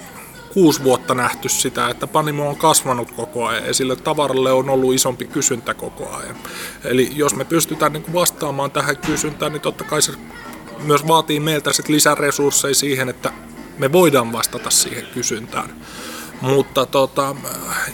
kuusi 0.53 0.85
vuotta 0.85 1.15
nähty 1.15 1.49
sitä, 1.49 1.89
että 1.89 2.07
Panimo 2.07 2.49
on 2.49 2.57
kasvanut 2.57 3.13
koko 3.13 3.47
ajan 3.47 3.67
ja 3.67 3.75
sille 3.75 3.97
tavaralle 3.97 4.53
on 4.53 4.71
ollut 4.71 4.95
isompi 4.95 5.25
kysyntä 5.25 5.75
koko 5.75 6.11
ajan. 6.11 6.37
Eli 6.85 7.11
jos 7.15 7.35
me 7.37 7.45
pystytään 7.45 7.93
niin 7.93 8.13
vastaamaan 8.13 8.71
tähän 8.71 8.97
kysyntään, 8.97 9.53
niin 9.53 9.61
totta 9.61 9.85
kai 9.85 10.03
se 10.03 10.13
myös 10.83 11.09
vaatii 11.09 11.41
meiltä 11.41 11.73
sit 11.73 11.89
lisäresursseja 11.89 12.75
siihen, 12.75 13.09
että 13.09 13.33
me 13.79 13.93
voidaan 13.93 14.33
vastata 14.33 14.71
siihen 14.71 15.07
kysyntään. 15.15 15.71
Mutta 16.41 16.87
tota, 16.87 17.37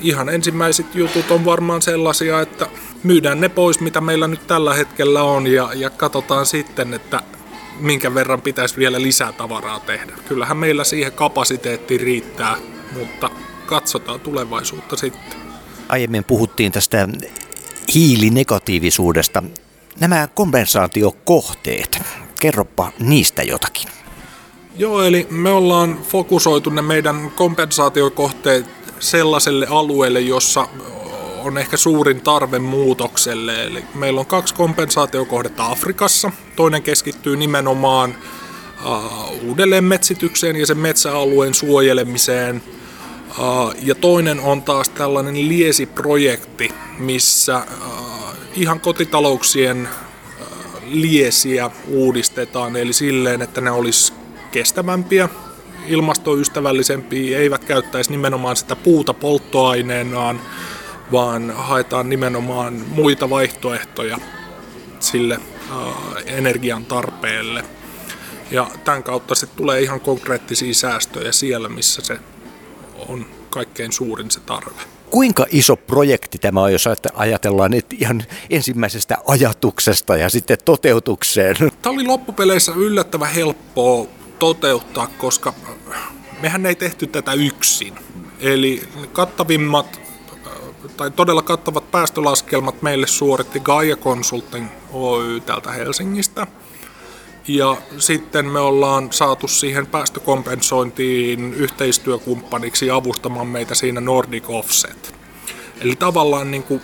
ihan 0.01 0.29
ensimmäiset 0.29 0.95
jutut 0.95 1.31
on 1.31 1.45
varmaan 1.45 1.83
sellaisia, 1.83 2.41
että 2.41 2.67
myydään 3.03 3.41
ne 3.41 3.49
pois, 3.49 3.81
mitä 3.81 4.01
meillä 4.01 4.29
nyt 4.29 4.47
tällä 4.47 4.75
hetkellä 4.75 5.23
on 5.23 5.47
ja, 5.47 5.71
ja 5.75 5.91
katsotaan 5.91 6.47
sitten, 6.47 6.95
että 6.95 7.21
minkä 7.81 8.15
verran 8.15 8.43
pitäisi 8.43 8.77
vielä 8.77 9.03
lisää 9.03 9.33
tavaraa 9.33 9.81
tehdä. 9.81 10.13
Kyllähän 10.29 10.57
meillä 10.57 10.85
siihen 10.85 11.13
kapasiteetti 11.13 11.99
riittää, 11.99 12.57
mutta 12.99 13.31
katsotaan 13.67 14.21
tulevaisuutta 14.21 14.97
sitten. 14.97 15.39
Aiemmin 15.89 16.25
puhuttiin 16.25 16.73
tästä 16.73 17.09
hiilinegatiivisuudesta. 17.95 19.43
Nämä 20.01 20.29
kompensaatiokohteet, 20.35 21.99
kerropa 22.41 22.93
niistä 22.99 23.43
jotakin. 23.43 23.89
Joo, 24.77 25.03
eli 25.03 25.27
me 25.31 25.51
ollaan 25.51 25.99
fokusoitu 26.03 26.71
ne 26.71 26.83
meidän 26.83 27.31
kompensaatiokohteet 27.31 28.67
sellaiselle 29.01 29.67
alueelle, 29.71 30.21
jossa 30.21 30.69
on 31.39 31.59
ehkä 31.59 31.77
suurin 31.77 32.21
tarve 32.21 32.59
muutokselle. 32.59 33.65
Eli 33.65 33.85
meillä 33.95 34.21
on 34.21 34.27
kaksi 34.27 34.55
kompensaatiokohdetta 34.55 35.67
Afrikassa. 35.67 36.33
Toinen 36.57 36.83
keskittyy 36.83 37.37
nimenomaan 37.37 38.15
uh, 38.87 39.49
uudelleen 39.49 39.85
metsitykseen 39.85 40.57
ja 40.57 40.67
sen 40.67 40.79
metsäalueen 40.79 41.55
suojelemiseen. 41.55 42.63
Uh, 43.39 43.75
ja 43.83 43.95
toinen 43.95 44.41
on 44.41 44.63
taas 44.63 44.89
tällainen 44.89 45.49
liesiprojekti, 45.49 46.71
missä 46.99 47.63
uh, 47.87 48.37
ihan 48.55 48.81
kotitalouksien 48.81 49.89
uh, 50.41 50.47
liesiä 50.87 51.71
uudistetaan, 51.89 52.77
eli 52.77 52.93
silleen, 52.93 53.43
että 53.43 53.61
ne 53.61 53.71
olisi 53.71 54.13
kestävämpiä, 54.51 55.29
ilmastoystävällisempiä, 55.87 57.39
eivät 57.39 57.65
käyttäisi 57.65 58.11
nimenomaan 58.11 58.57
sitä 58.57 58.77
puuta 58.77 59.15
polttoaineenaan, 59.15 60.41
vaan 61.13 61.51
haetaan 61.51 62.09
nimenomaan 62.09 62.75
muita 62.89 63.31
vaihtoehtoja 63.31 64.19
sille 65.01 65.41
energian 66.27 66.85
tarpeelle. 66.85 67.65
Ja 68.51 68.71
tämän 68.85 69.03
kautta 69.03 69.35
se 69.35 69.47
tulee 69.47 69.81
ihan 69.81 70.01
konkreettisia 70.01 70.75
säästöjä 70.75 71.33
siellä, 71.33 71.69
missä 71.69 72.03
se 72.03 72.19
on 73.09 73.27
kaikkein 73.51 73.93
suurin 73.93 74.31
se 74.31 74.41
tarve. 74.41 74.81
Kuinka 75.11 75.47
iso 75.51 75.77
projekti 75.77 76.39
tämä 76.39 76.63
on, 76.63 76.73
jos 76.73 76.85
ajatellaan 77.15 77.75
että 77.75 77.97
ihan 77.99 78.25
ensimmäisestä 78.51 79.19
ajatuksesta 79.27 80.17
ja 80.17 80.29
sitten 80.29 80.59
toteutukseen? 80.65 81.57
Tämä 81.83 81.93
oli 81.93 82.05
loppupeleissä 82.05 82.73
yllättävän 82.77 83.33
helppoa 83.33 84.07
toteuttaa, 84.39 85.07
koska 85.07 85.55
mehän 86.41 86.67
ei 86.67 86.75
tehty 86.75 87.07
tätä 87.07 87.33
yksin. 87.33 87.95
Eli 88.41 88.83
kattavimmat 89.13 90.08
tai 90.97 91.11
todella 91.11 91.43
kattavat 91.43 91.91
päästölaskelmat 91.91 92.83
meille 92.83 93.07
suoritti 93.07 93.61
Gaia 93.61 93.97
Consulting 93.97 94.69
Oy 94.93 95.41
täältä 95.41 95.73
Helsingistä. 95.73 96.47
Ja 97.49 97.77
sitten 97.99 98.47
me 98.47 98.61
ollaan 98.61 99.13
saatu 99.13 99.49
siihen 99.49 99.87
päästökompensointiin 99.87 101.55
yhteistyökumppaniksi 101.55 102.91
avustamaan 102.91 103.47
meitä 103.47 103.75
siinä 103.75 104.01
Nordic 104.01 104.45
Offset. 104.49 105.15
Eli 105.81 105.97
tavallaan 105.97 106.51
niin 106.51 106.63
kuin 106.63 106.83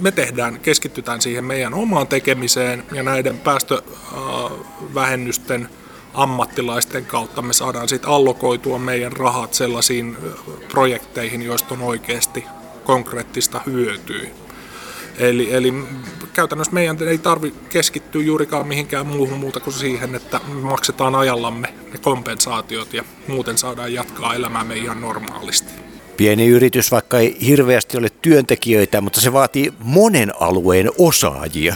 me 0.00 0.12
tehdään, 0.12 0.60
keskitytään 0.60 1.20
siihen 1.20 1.44
meidän 1.44 1.74
omaan 1.74 2.06
tekemiseen 2.06 2.84
ja 2.92 3.02
näiden 3.02 3.38
päästövähennysten 3.38 5.68
ammattilaisten 6.14 7.06
kautta 7.06 7.42
me 7.42 7.52
saadaan 7.52 7.88
sitten 7.88 8.10
allokoitua 8.10 8.78
meidän 8.78 9.12
rahat 9.12 9.54
sellaisiin 9.54 10.16
projekteihin, 10.68 11.42
joista 11.42 11.74
on 11.74 11.82
oikeasti 11.82 12.44
konkreettista 12.88 13.60
hyötyä. 13.66 14.28
Eli, 15.18 15.54
eli 15.54 15.74
käytännössä 16.32 16.72
meidän 16.72 16.96
ei 17.08 17.18
tarvitse 17.18 17.60
keskittyä 17.68 18.22
juurikaan 18.22 18.66
mihinkään 18.66 19.06
muuhun 19.06 19.38
muuta 19.38 19.60
kuin 19.60 19.74
siihen, 19.74 20.14
että 20.14 20.40
maksetaan 20.62 21.14
ajallamme 21.14 21.74
ne 21.92 21.98
kompensaatiot 21.98 22.94
ja 22.94 23.04
muuten 23.26 23.58
saadaan 23.58 23.92
jatkaa 23.92 24.34
elämäämme 24.34 24.74
ihan 24.74 25.00
normaalisti. 25.00 25.72
Pieni 26.16 26.46
yritys, 26.46 26.90
vaikka 26.90 27.18
ei 27.18 27.36
hirveästi 27.46 27.96
ole 27.96 28.08
työntekijöitä, 28.22 29.00
mutta 29.00 29.20
se 29.20 29.32
vaatii 29.32 29.72
monen 29.78 30.32
alueen 30.40 30.90
osaajia. 30.98 31.74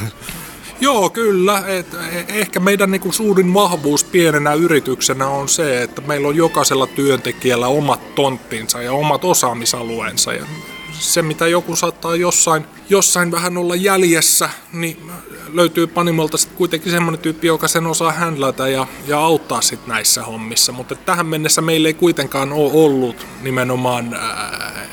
Joo, 0.81 1.11
kyllä. 1.11 1.65
Et 1.67 1.87
ehkä 2.29 2.61
meidän 2.61 2.91
niinku 2.91 3.13
suurin 3.13 3.55
vahvuus 3.55 4.05
pienenä 4.05 4.55
yrityksenä 4.55 5.29
on 5.29 5.49
se, 5.49 5.83
että 5.83 6.03
meillä 6.07 6.29
on 6.29 6.37
jokaisella 6.37 6.87
työntekijällä 6.87 7.67
omat 7.67 8.15
tonttinsa 8.15 8.83
ja 8.83 8.93
omat 8.93 9.25
osaamisalueensa. 9.25 10.33
Ja 10.33 10.47
se, 10.93 11.23
mitä 11.23 11.49
joku 11.49 11.77
saattaa 11.77 12.17
jossain, 12.17 12.65
jossain 12.89 13.31
vähän 13.31 13.57
olla 13.57 13.75
jäljessä, 13.75 14.51
niin 14.73 15.11
löytyy 15.53 15.87
Panimolta 15.87 16.37
sitten 16.37 16.59
kuitenkin 16.59 16.93
semmoinen 16.93 17.21
tyyppi, 17.21 17.47
joka 17.47 17.69
sen 17.69 17.87
osaa 17.87 18.13
händlätä 18.13 18.69
ja, 18.69 18.87
ja 19.07 19.19
auttaa 19.19 19.61
sitten 19.61 19.89
näissä 19.89 20.23
hommissa. 20.23 20.73
Mutta 20.73 20.95
tähän 20.95 21.27
mennessä 21.27 21.63
meillä 21.63 21.89
ei 21.89 21.95
kuitenkaan 21.95 22.53
ole 22.53 22.71
ollut 22.73 23.27
nimenomaan 23.43 24.15
ää, 24.15 24.87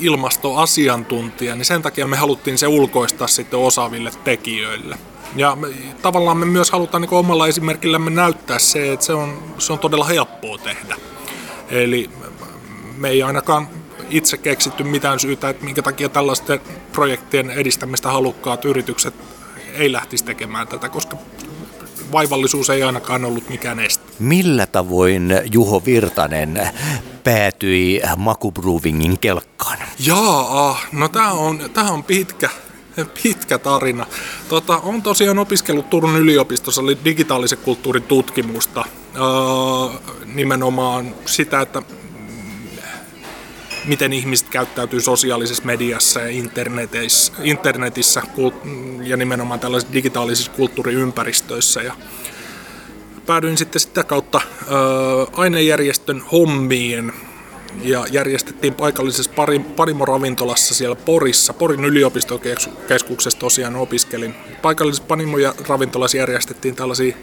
ilmastoasiantuntija, 0.00 1.54
niin 1.56 1.64
sen 1.64 1.82
takia 1.82 2.06
me 2.06 2.16
haluttiin 2.16 2.58
se 2.58 2.66
ulkoistaa 2.66 3.26
sitten 3.26 3.58
osaaville 3.58 4.10
tekijöille. 4.24 4.98
Ja 5.36 5.56
me, 5.56 5.68
tavallaan 6.02 6.36
me 6.36 6.46
myös 6.46 6.70
halutaan 6.70 7.00
niin 7.00 7.14
omalla 7.14 7.46
esimerkillämme 7.46 8.10
näyttää 8.10 8.58
se, 8.58 8.92
että 8.92 9.06
se 9.06 9.12
on, 9.12 9.42
se 9.58 9.72
on 9.72 9.78
todella 9.78 10.04
helppoa 10.04 10.58
tehdä. 10.58 10.96
Eli 11.68 12.10
me 12.96 13.08
ei 13.08 13.22
ainakaan 13.22 13.68
itse 14.10 14.36
keksitty 14.36 14.84
mitään 14.84 15.20
syytä, 15.20 15.48
että 15.48 15.64
minkä 15.64 15.82
takia 15.82 16.08
tällaisten 16.08 16.60
projektien 16.92 17.50
edistämistä 17.50 18.08
halukkaat 18.08 18.64
yritykset 18.64 19.14
ei 19.72 19.92
lähtisi 19.92 20.24
tekemään 20.24 20.68
tätä, 20.68 20.88
koska 20.88 21.16
vaivallisuus 22.12 22.70
ei 22.70 22.82
ainakaan 22.82 23.24
ollut 23.24 23.48
mikään 23.48 23.80
este. 23.80 24.04
Millä 24.18 24.66
tavoin 24.66 25.40
Juho 25.52 25.82
Virtanen 25.86 26.68
päätyi 27.24 28.00
Makubruvingin 28.16 29.18
kelkkaan? 29.18 29.78
Jaa, 30.06 30.80
no 30.92 31.08
tämä 31.08 31.32
on, 31.32 31.70
tää 31.74 31.84
on 31.84 32.04
pitkä, 32.04 32.50
pitkä 33.22 33.58
tarina. 33.58 34.06
Tota, 34.48 34.76
on 34.76 35.02
tosiaan 35.02 35.38
opiskellut 35.38 35.90
Turun 35.90 36.16
yliopistossa 36.16 36.80
oli 36.80 36.98
digitaalisen 37.04 37.58
kulttuurin 37.58 38.02
tutkimusta. 38.02 38.84
Öö, 39.16 39.22
nimenomaan 40.34 41.14
sitä, 41.26 41.60
että 41.60 41.82
miten 43.86 44.12
ihmiset 44.12 44.48
käyttäytyy 44.48 45.00
sosiaalisessa 45.00 45.62
mediassa 45.64 46.20
ja 46.20 46.28
internetissä, 47.42 48.22
ja 49.02 49.16
nimenomaan 49.16 49.60
tällaisissa 49.60 49.94
digitaalisissa 49.94 50.52
kulttuuriympäristöissä. 50.52 51.82
Ja 51.82 51.94
päädyin 53.26 53.58
sitten 53.58 53.80
sitä 53.80 54.04
kautta 54.04 54.40
ainejärjestön 55.32 56.22
hommiin 56.32 57.12
ja 57.82 58.04
järjestettiin 58.10 58.74
paikallisessa 58.74 59.30
Panimo-ravintolassa 59.76 60.74
siellä 60.74 60.96
Porissa. 60.96 61.52
Porin 61.52 61.84
yliopistokeskuksessa 61.84 63.38
tosiaan 63.38 63.76
opiskelin. 63.76 64.34
Paikallisessa 64.62 65.08
Panimo-ravintolassa 65.08 66.16
järjestettiin 66.16 66.76
tällaisia 66.76 67.16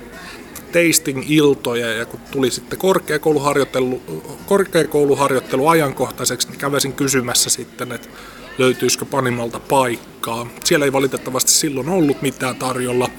tasting-iltoja 0.73 1.91
ja 1.91 2.05
kun 2.05 2.19
tuli 2.31 2.51
sitten 2.51 2.79
korkeakouluharjoittelu, 2.79 4.01
korkeakouluharjoittelu 4.45 5.67
ajankohtaiseksi, 5.67 6.47
niin 6.47 6.59
käväsin 6.59 6.93
kysymässä 6.93 7.49
sitten, 7.49 7.91
että 7.91 8.09
löytyisikö 8.57 9.05
Panimolta 9.05 9.59
paikkaa. 9.59 10.47
Siellä 10.63 10.85
ei 10.85 10.93
valitettavasti 10.93 11.51
silloin 11.51 11.89
ollut 11.89 12.21
mitään 12.21 12.55
tarjolla, 12.55 13.09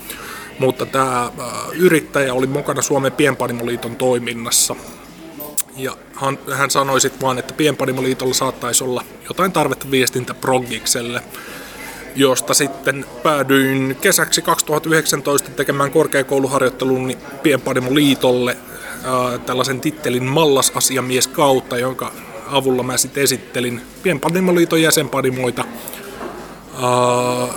mutta 0.58 0.86
tämä 0.86 1.32
yrittäjä 1.72 2.34
oli 2.34 2.46
mukana 2.46 2.82
Suomen 2.82 3.12
Pienpanimoliiton 3.12 3.96
toiminnassa. 3.96 4.76
Ja 5.76 5.96
hän, 6.14 6.38
hän 6.52 6.70
sanoi 6.70 7.00
sitten 7.00 7.20
vaan, 7.20 7.38
että 7.38 7.54
Pienpanimoliitolla 7.54 8.34
saattaisi 8.34 8.84
olla 8.84 9.04
jotain 9.28 9.52
tarvetta 9.52 9.90
viestintäprogikselle 9.90 11.22
josta 12.16 12.54
sitten 12.54 13.04
päädyin 13.22 13.96
kesäksi 14.00 14.42
2019 14.42 15.50
tekemään 15.50 15.90
korkeakouluharjoittelun 15.90 17.14
Pienpanimo 17.42 17.94
Liitolle 17.94 18.56
tällaisen 19.46 19.80
tittelin 19.80 20.24
mallasasiamies 20.24 21.28
kautta, 21.28 21.78
jonka 21.78 22.12
avulla 22.46 22.82
mä 22.82 22.96
sitten 22.96 23.22
esittelin 23.22 23.80
Pienpanimoliiton 24.02 24.82
jäsenpanimoita 24.82 25.64
äh, 26.74 27.56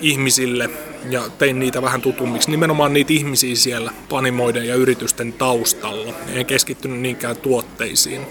ihmisille 0.00 0.70
ja 1.10 1.22
tein 1.38 1.58
niitä 1.58 1.82
vähän 1.82 2.00
tutummiksi, 2.00 2.50
nimenomaan 2.50 2.92
niitä 2.92 3.12
ihmisiä 3.12 3.56
siellä 3.56 3.92
panimoiden 4.08 4.68
ja 4.68 4.74
yritysten 4.74 5.32
taustalla. 5.32 6.12
En 6.28 6.46
keskittynyt 6.46 7.00
niinkään 7.00 7.36
tuotteisiin. 7.36 8.26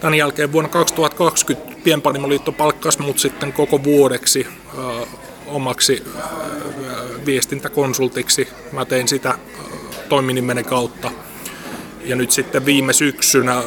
Tämän 0.00 0.14
jälkeen 0.14 0.52
vuonna 0.52 0.68
2020 0.68 1.76
Pienpanimoliitto 1.84 2.52
palkkasi 2.52 3.02
mut 3.02 3.18
sitten 3.18 3.52
koko 3.52 3.84
vuodeksi 3.84 4.46
ö, 4.78 5.06
omaksi 5.46 6.04
ö, 6.06 7.26
viestintäkonsultiksi. 7.26 8.48
Mä 8.72 8.84
tein 8.84 9.08
sitä 9.08 9.38
toiminimenen 10.08 10.64
kautta. 10.64 11.10
Ja 12.04 12.16
nyt 12.16 12.30
sitten 12.30 12.64
viime 12.66 12.92
syksynä 12.92 13.62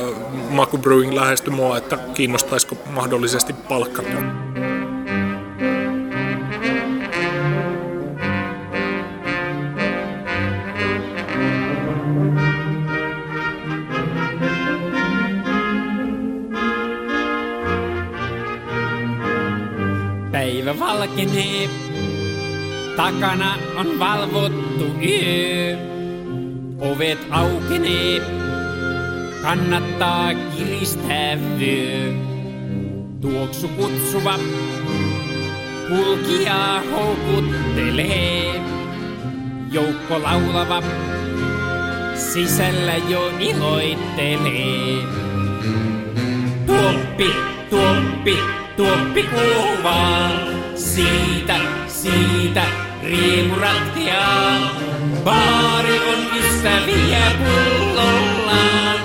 Maku 0.49 0.77
Brewing 0.77 1.13
lähestyi 1.13 1.53
mua, 1.53 1.77
että 1.77 1.97
kiinnostaisiko 2.13 2.77
mahdollisesti 2.89 3.53
palkkata. 3.53 4.09
Valkenee, 20.93 21.69
takana 22.95 23.57
on 23.77 23.99
valvottu 23.99 24.85
yö. 25.01 25.77
Ovet 26.79 27.17
aukenee, 27.31 28.21
kannattaa 29.41 30.33
kiristää 30.33 31.37
vyö. 31.59 32.13
Tuoksu 33.21 33.67
kutsuva, 33.67 34.39
kulkija 35.89 36.81
houkuttelee. 36.91 38.61
Joukko 39.71 40.21
laulava, 40.23 40.83
sisällä 42.15 42.95
jo 43.09 43.31
iloittelee. 43.39 45.03
Tuoppi, 46.65 47.29
tuoppi, 47.69 48.37
tuoppi 48.77 49.23
kuvaa. 49.23 50.52
Siitä, 50.83 51.55
siitä 51.87 52.63
riemu 53.03 53.55
ratkeaa. 53.55 54.59
Baari 55.23 55.99
on 55.99 56.19
ystäviä 56.39 57.31
pullollaan. 57.37 58.97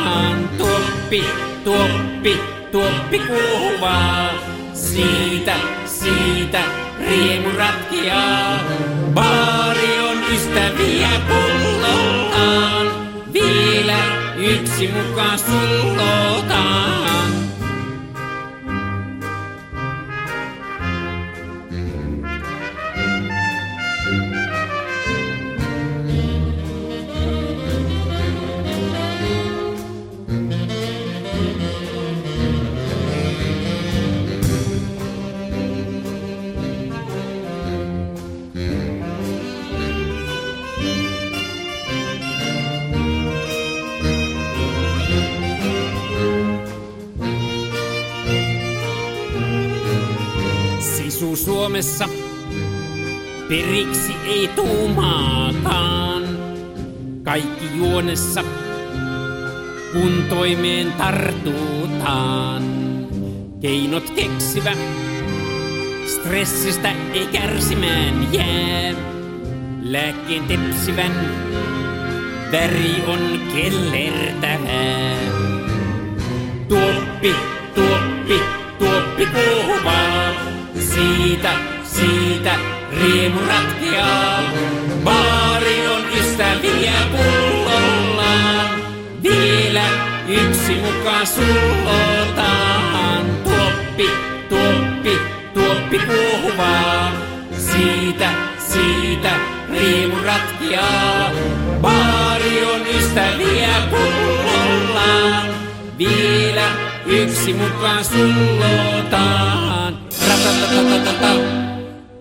Tuoppi, 0.58 1.24
tuoppi, 1.64 2.40
tuoppi 2.72 3.20
kuvaa. 3.20 4.30
Siitä, 4.74 5.56
siitä 5.86 6.62
riemu 7.08 7.50
ratkeaa. 7.58 8.60
Baari 9.14 10.00
on 10.00 10.18
ystäviä 10.34 11.10
pullollaan. 11.28 12.88
Vielä 13.34 13.98
yksi 14.38 14.88
mukaan 14.88 15.40
sullotaan. 15.40 17.17
Sisu 51.18 51.36
Suomessa 51.36 52.10
periksi 53.50 54.16
ei 54.26 54.48
tuumaakaan. 54.48 56.24
Kaikki 57.24 57.66
juonessa, 57.76 58.44
kun 59.94 60.24
toimeen 60.30 60.94
tartutaan. 60.94 62.64
Keinot 63.62 64.10
keksivä, 64.10 64.72
stressistä 66.06 66.92
ei 67.14 67.28
kärsimään 67.28 68.34
jää. 68.34 68.94
Lääkkeen 69.82 70.44
tepsivän, 70.44 71.12
väri 72.52 73.04
on 73.08 73.40
kellertävää. 73.56 75.18
Tuoppi, 76.70 77.36
tuoppi, 77.76 78.42
tuoppi 78.80 79.26
kuhuvaa. 79.26 80.27
Siitä, 80.98 81.52
siitä 81.84 82.56
riemu 82.92 83.40
ratkeaa. 83.48 84.40
Baari 85.04 85.88
on 85.88 86.02
ystäviä 86.20 86.94
pullollaan. 87.12 88.70
Vielä 89.24 89.84
yksi 90.28 90.76
mukaan 90.76 91.28
sullotaan. 91.28 93.26
Tuoppi, 93.44 94.10
tuoppi, 94.50 95.18
tuoppi 95.54 96.00
kuhuvaa. 96.00 97.12
Siitä, 97.58 98.30
siitä 98.58 99.32
riemu 99.72 100.16
ratkeaa. 100.26 101.32
Baari 101.82 102.66
on 102.66 102.88
ystäviä 102.88 103.70
pullollaan. 103.90 105.48
Vielä 105.98 106.68
yksi 107.06 107.54
mukaan 107.54 108.06
sullotaan. 108.06 110.07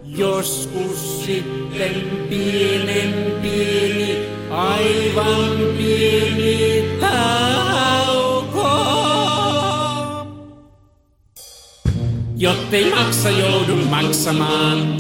Joskus 0.04 1.24
sitten 1.26 1.94
pienen 2.30 3.14
pieni, 3.42 4.18
aivan 4.50 5.58
pieni 5.78 6.84
tauko. 7.00 8.70
Jottei 12.36 12.90
maksa 12.90 13.30
joudu 13.30 13.76
maksamaan. 13.76 14.96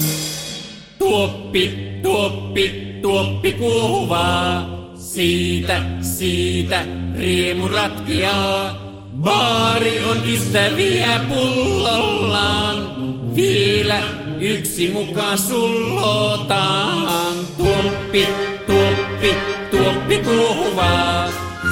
Tuoppi, 0.98 1.78
tuoppi, 2.02 2.98
tuoppi 3.02 3.52
kuhuvaa. 3.52 4.76
Siitä, 4.94 5.82
siitä 6.00 6.84
riemu 7.18 7.68
ratkeaa. 7.68 8.86
Baari 9.22 10.04
on 10.10 10.28
ystäviä 10.28 11.20
pullollaan. 11.28 12.95
Vielä 13.36 14.02
yksi 14.40 14.90
mukaan 14.90 15.38
sullotaan. 15.38 17.36
Tuoppi, 17.56 18.28
tuoppi, 18.66 19.34
tuoppi 19.70 20.18
kuhuvaa. 20.18 21.28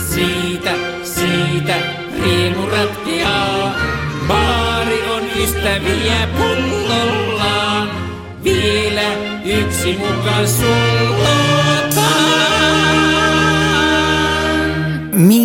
Siitä, 0.09 0.75
siitä 1.03 1.77
riemu 2.23 2.67
ratkeaa. 2.67 3.75
Baari 4.29 5.03
on 5.09 5.23
ystäviä 5.43 6.29
pullollaan. 6.37 7.91
Vielä 8.45 9.15
yksi 9.45 9.97
mukaan 9.99 10.49
sullotaan. 10.49 10.94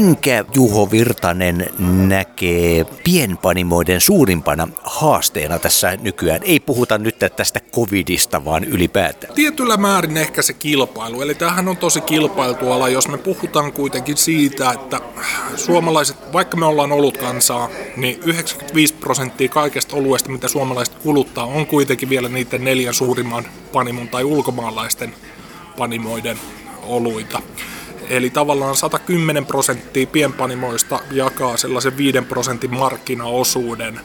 Minkä 0.09 0.45
Juho 0.55 0.91
Virtanen 0.91 1.69
näkee 2.07 2.85
pienpanimoiden 3.03 4.01
suurimpana 4.01 4.67
haasteena 4.83 5.59
tässä 5.59 5.97
nykyään? 6.01 6.41
Ei 6.43 6.59
puhuta 6.59 6.97
nyt 6.97 7.15
tästä 7.35 7.59
covidista, 7.73 8.45
vaan 8.45 8.63
ylipäätään. 8.63 9.33
Tietyllä 9.33 9.77
määrin 9.77 10.17
ehkä 10.17 10.41
se 10.41 10.53
kilpailu. 10.53 11.21
Eli 11.21 11.35
tämähän 11.35 11.67
on 11.67 11.77
tosi 11.77 12.01
kilpailtu 12.01 12.71
ala, 12.71 12.89
jos 12.89 13.07
me 13.07 13.17
puhutaan 13.17 13.73
kuitenkin 13.73 14.17
siitä, 14.17 14.71
että 14.71 15.01
suomalaiset, 15.55 16.33
vaikka 16.33 16.57
me 16.57 16.65
ollaan 16.65 16.91
ollut 16.91 17.17
kansaa, 17.17 17.69
niin 17.97 18.19
95 18.25 18.93
prosenttia 18.93 19.49
kaikesta 19.49 19.95
oluesta, 19.95 20.29
mitä 20.29 20.47
suomalaiset 20.47 20.95
kuluttaa, 20.95 21.45
on 21.45 21.65
kuitenkin 21.67 22.09
vielä 22.09 22.29
niiden 22.29 22.63
neljän 22.63 22.93
suurimman 22.93 23.45
panimon 23.73 24.07
tai 24.07 24.23
ulkomaalaisten 24.23 25.13
panimoiden 25.77 26.39
oluita. 26.83 27.41
Eli 28.09 28.29
tavallaan 28.29 28.75
110 28.75 29.45
prosenttia 29.45 30.07
pienpanimoista 30.07 30.99
jakaa 31.11 31.57
sellaisen 31.57 31.97
5 31.97 32.21
prosentin 32.21 32.75
markkinaosuuden. 32.75 33.99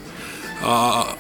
Uh, 0.62 1.19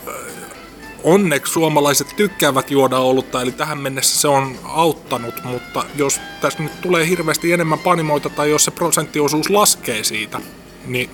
onneksi 1.04 1.52
suomalaiset 1.52 2.14
tykkäävät 2.16 2.70
juoda 2.70 2.98
olutta, 2.98 3.42
eli 3.42 3.52
tähän 3.52 3.78
mennessä 3.78 4.20
se 4.20 4.28
on 4.28 4.58
auttanut, 4.64 5.34
mutta 5.44 5.84
jos 5.96 6.20
tässä 6.40 6.62
nyt 6.62 6.80
tulee 6.80 7.08
hirveästi 7.08 7.52
enemmän 7.52 7.78
panimoita 7.78 8.30
tai 8.30 8.50
jos 8.50 8.64
se 8.64 8.70
prosenttiosuus 8.70 9.50
laskee 9.50 10.04
siitä, 10.04 10.40
niin 10.86 11.10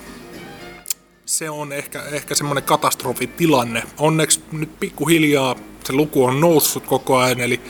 se 1.27 1.51
on 1.51 1.73
ehkä, 1.73 2.03
ehkä 2.13 2.35
semmoinen 2.35 2.65
katastrofitilanne. 2.65 3.83
Onneksi 3.99 4.41
nyt 4.53 4.81
pikkuhiljaa 4.81 5.57
se 5.85 5.93
luku 5.93 6.25
on 6.25 6.41
noussut 6.41 6.87
koko 6.87 7.17
ajan, 7.17 7.41
eli 7.41 7.61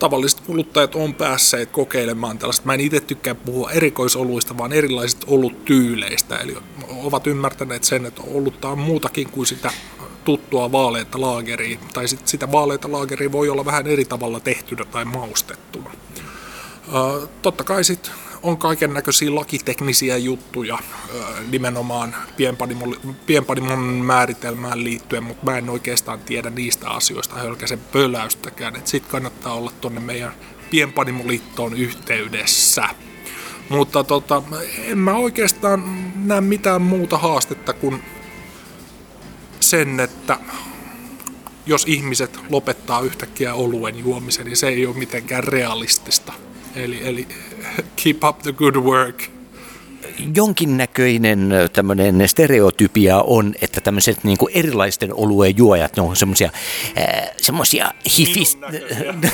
tavalliset 0.00 0.40
kuluttajat 0.40 0.94
on 0.94 1.14
päässeet 1.14 1.70
kokeilemaan 1.70 2.38
tällaista. 2.38 2.66
Mä 2.66 2.74
en 2.74 2.80
itse 2.80 3.00
tykkää 3.00 3.34
puhua 3.34 3.70
erikoisoluista, 3.70 4.58
vaan 4.58 4.72
erilaisista 4.72 5.26
oluttyyleistä. 5.30 6.36
Eli 6.36 6.56
ovat 6.88 7.26
ymmärtäneet 7.26 7.84
sen, 7.84 8.06
että 8.06 8.22
olutta 8.26 8.68
on 8.68 8.78
muutakin 8.78 9.30
kuin 9.30 9.46
sitä 9.46 9.70
tuttua 10.24 10.72
vaaleita 10.72 11.20
laageria. 11.20 11.78
Tai 11.94 12.08
sit 12.08 12.28
sitä 12.28 12.52
vaaleita 12.52 12.92
laageria 12.92 13.32
voi 13.32 13.48
olla 13.48 13.64
vähän 13.64 13.86
eri 13.86 14.04
tavalla 14.04 14.40
tehtynä 14.40 14.84
tai 14.84 15.04
maustettuna. 15.04 15.90
Totta 17.42 17.64
kai 17.64 17.84
sit 17.84 18.10
on 18.42 18.58
kaiken 18.58 18.94
näköisiä 18.94 19.34
lakiteknisiä 19.34 20.16
juttuja 20.16 20.78
nimenomaan 21.50 22.16
pienpanimon, 23.26 23.84
määritelmään 24.04 24.84
liittyen, 24.84 25.24
mutta 25.24 25.44
mä 25.44 25.58
en 25.58 25.70
oikeastaan 25.70 26.20
tiedä 26.20 26.50
niistä 26.50 26.90
asioista 26.90 27.34
hölkäsen 27.34 27.80
pöläystäkään. 27.92 28.74
Sitten 28.84 29.10
kannattaa 29.10 29.54
olla 29.54 29.72
tuonne 29.80 30.00
meidän 30.00 30.32
pienpanimoliittoon 30.70 31.74
yhteydessä. 31.74 32.88
Mutta 33.68 34.04
tota, 34.04 34.42
en 34.78 34.98
mä 34.98 35.14
oikeastaan 35.14 36.12
näe 36.26 36.40
mitään 36.40 36.82
muuta 36.82 37.18
haastetta 37.18 37.72
kuin 37.72 38.02
sen, 39.60 40.00
että 40.00 40.38
jos 41.66 41.84
ihmiset 41.88 42.40
lopettaa 42.50 43.00
yhtäkkiä 43.00 43.54
oluen 43.54 43.98
juomisen, 43.98 44.46
niin 44.46 44.56
se 44.56 44.68
ei 44.68 44.86
ole 44.86 44.96
mitenkään 44.96 45.44
realistista. 45.44 46.32
Eli, 46.76 46.98
eli 47.02 47.26
keep 47.96 48.22
up 48.22 48.42
the 48.42 48.52
good 48.52 48.76
work. 48.76 49.30
Jonkinnäköinen 50.34 51.50
tämmöinen 51.72 52.28
stereotypia 52.28 53.20
on, 53.20 53.54
että 53.62 53.80
tämmöiset 53.80 54.24
niin 54.24 54.38
kuin 54.38 54.52
erilaisten 54.54 55.14
olueen 55.14 55.56
juojat, 55.56 55.96
ne 55.96 56.02
on 56.02 56.16
semmoisia 56.16 56.50
semmoisia 57.40 57.92
hifist... 58.18 58.58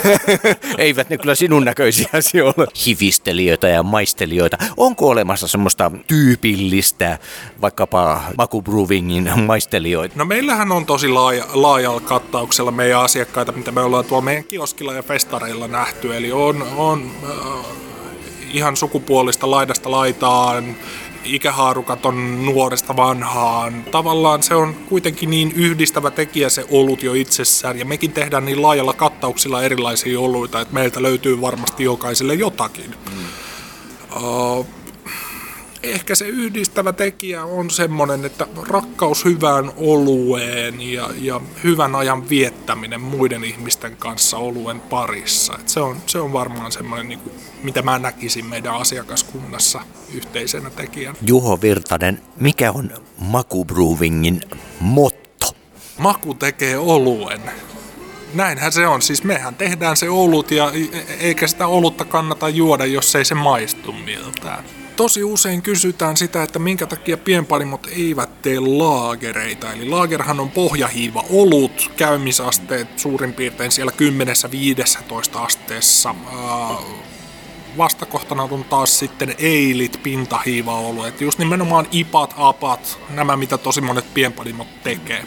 Eivät 0.78 1.10
ne 1.10 1.18
kyllä 1.18 1.34
sinun 1.34 1.64
näköisiä 1.64 2.08
ole. 2.56 2.66
Hifistelijöitä 2.86 3.68
ja 3.68 3.82
maistelijoita. 3.82 4.58
Onko 4.76 5.08
olemassa 5.08 5.48
semmoista 5.48 5.92
tyypillistä 6.06 7.18
vaikkapa 7.60 8.22
Maku 8.38 8.62
Brewingin 8.62 9.30
maistelijoita? 9.46 10.14
No 10.18 10.24
meillähän 10.24 10.72
on 10.72 10.86
tosi 10.86 11.08
laaja, 11.08 11.44
laajalla 11.52 12.00
kattauksella 12.00 12.70
meidän 12.70 13.00
asiakkaita, 13.00 13.52
mitä 13.52 13.72
me 13.72 13.80
ollaan 13.80 14.04
tuolla 14.04 14.24
meidän 14.24 14.44
kioskilla 14.44 14.94
ja 14.94 15.02
festareilla 15.02 15.68
nähty. 15.68 16.16
Eli 16.16 16.32
on, 16.32 16.66
on 16.76 17.10
äh, 17.24 17.86
ihan 18.52 18.76
sukupuolista 18.76 19.50
laidasta 19.50 19.90
laitaan, 19.90 20.76
ikähaarukat 21.24 22.06
on 22.06 22.46
nuoresta 22.46 22.96
vanhaan. 22.96 23.85
Tavallaan 23.85 24.42
se 24.42 24.54
on 24.54 24.74
kuitenkin 24.74 25.30
niin 25.30 25.52
yhdistävä 25.56 26.11
tekijä 26.11 26.48
se 26.48 26.64
olut 26.70 27.02
jo 27.02 27.14
itsessään, 27.14 27.78
ja 27.78 27.85
mekin 27.85 28.12
tehdään 28.12 28.44
niin 28.44 28.62
laajalla 28.62 28.92
kattauksilla 28.92 29.62
erilaisia 29.62 30.20
oluita, 30.20 30.61
että 30.61 30.74
meiltä 30.74 31.02
löytyy 31.02 31.40
varmasti 31.40 31.85
jokaiselle 31.85 32.35
jotakin. 32.35 32.90
Mm. 32.90 34.22
Uh, 34.22 34.66
ehkä 35.90 36.14
se 36.14 36.29
yhdistävä 36.29 36.92
tekijä 36.92 37.44
on 37.44 37.70
semmoinen, 37.70 38.25
että 38.25 38.46
rakkaus 38.68 39.25
hyvään 39.25 39.72
olueen 39.77 40.81
ja, 40.81 41.11
ja 41.20 41.40
hyvän 41.64 41.94
ajan 41.94 42.29
viettäminen 42.29 43.01
muiden 43.01 43.44
ihmisten 43.44 43.96
kanssa 43.96 44.37
oluen 44.37 44.81
parissa. 44.81 45.55
Et 45.61 45.68
se, 45.68 45.81
on, 45.81 45.96
se 46.07 46.18
on 46.18 46.33
varmaan 46.33 46.72
semmoinen, 46.72 47.09
niin 47.09 47.18
kuin, 47.20 47.35
mitä 47.62 47.83
mä 47.83 47.99
näkisin 47.99 48.46
meidän 48.46 48.75
asiakaskunnassa 48.75 49.81
yhteisenä 50.14 50.70
tekijänä. 50.70 51.18
Juho 51.27 51.59
Virtanen, 51.62 52.22
mikä 52.40 52.72
on 52.72 52.90
Maku 53.18 53.64
Brewingin 53.64 54.40
motto? 54.81 55.46
Maku 55.99 56.35
tekee 56.35 56.79
oluen. 56.79 57.40
Näinhän 58.35 58.72
se 58.72 58.87
on. 58.87 59.03
Siis 59.03 59.25
mehän 59.25 59.55
tehdään 59.55 59.96
se 59.96 60.09
olut 60.09 60.51
ja 60.51 60.72
e- 60.75 61.16
eikä 61.20 61.46
sitä 61.46 61.66
olutta 61.66 62.05
kannata 62.05 62.49
juoda, 62.49 62.87
jos 62.87 63.16
ei 63.16 63.25
se 63.25 63.35
maistu 63.35 63.92
miltään 63.92 64.64
tosi 64.96 65.24
usein 65.24 65.62
kysytään 65.62 66.16
sitä, 66.16 66.42
että 66.42 66.59
minkä 66.59 66.87
takia 66.87 67.16
pienpanimot 67.16 67.87
eivät 67.87 68.42
tee 68.42 68.61
laagereita. 68.61 69.72
Eli 69.72 69.88
laagerhan 69.88 70.40
on 70.40 70.50
pohjahiiva 70.50 71.24
olut, 71.30 71.90
käymisasteet 71.96 72.98
suurin 72.98 73.32
piirtein 73.32 73.72
siellä 73.72 73.92
10-15 75.35 75.38
asteessa. 75.38 76.14
Vastakohtana 77.78 78.42
on 78.42 78.64
taas 78.64 78.98
sitten 78.98 79.35
eilit, 79.38 80.00
pintahiivaoluet, 80.02 81.20
just 81.20 81.38
nimenomaan 81.38 81.87
ipat, 81.92 82.35
apat, 82.37 82.98
nämä 83.11 83.37
mitä 83.37 83.59
tosi 83.59 83.80
monet 83.80 84.14
pienpanimot 84.14 84.82
tekee. 84.82 85.24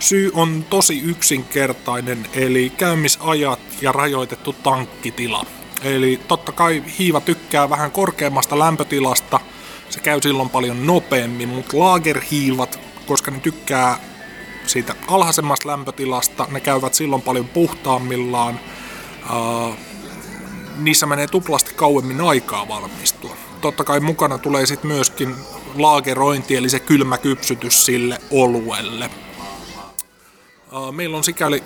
Syy 0.00 0.30
on 0.34 0.64
tosi 0.70 1.00
yksinkertainen, 1.00 2.26
eli 2.34 2.72
käymisajat 2.76 3.60
ja 3.80 3.92
rajoitettu 3.92 4.52
tankkitila. 4.52 5.46
Eli 5.82 6.20
totta 6.28 6.52
kai 6.52 6.84
hiiva 6.98 7.20
tykkää 7.20 7.70
vähän 7.70 7.90
korkeammasta 7.90 8.58
lämpötilasta, 8.58 9.40
se 9.88 10.00
käy 10.00 10.22
silloin 10.22 10.50
paljon 10.50 10.86
nopeammin, 10.86 11.48
mutta 11.48 11.78
laagerhiivat, 11.78 12.80
koska 13.06 13.30
ne 13.30 13.40
tykkää 13.40 13.98
siitä 14.66 14.94
alhaisemmasta 15.06 15.68
lämpötilasta, 15.68 16.46
ne 16.50 16.60
käyvät 16.60 16.94
silloin 16.94 17.22
paljon 17.22 17.48
puhtaammillaan. 17.48 18.60
Uh, 19.30 19.76
niissä 20.78 21.06
menee 21.06 21.26
tuplasti 21.26 21.74
kauemmin 21.74 22.20
aikaa 22.20 22.68
valmistua. 22.68 23.36
Totta 23.60 23.84
kai 23.84 24.00
mukana 24.00 24.38
tulee 24.38 24.66
sitten 24.66 24.90
myöskin 24.90 25.34
laagerointi, 25.74 26.56
eli 26.56 26.68
se 26.68 26.80
kylmä 26.80 27.18
kypsytys 27.18 27.86
sille 27.86 28.18
oluelle. 28.30 29.10
Meillä 30.92 31.16
on 31.16 31.24
sikäli 31.24 31.62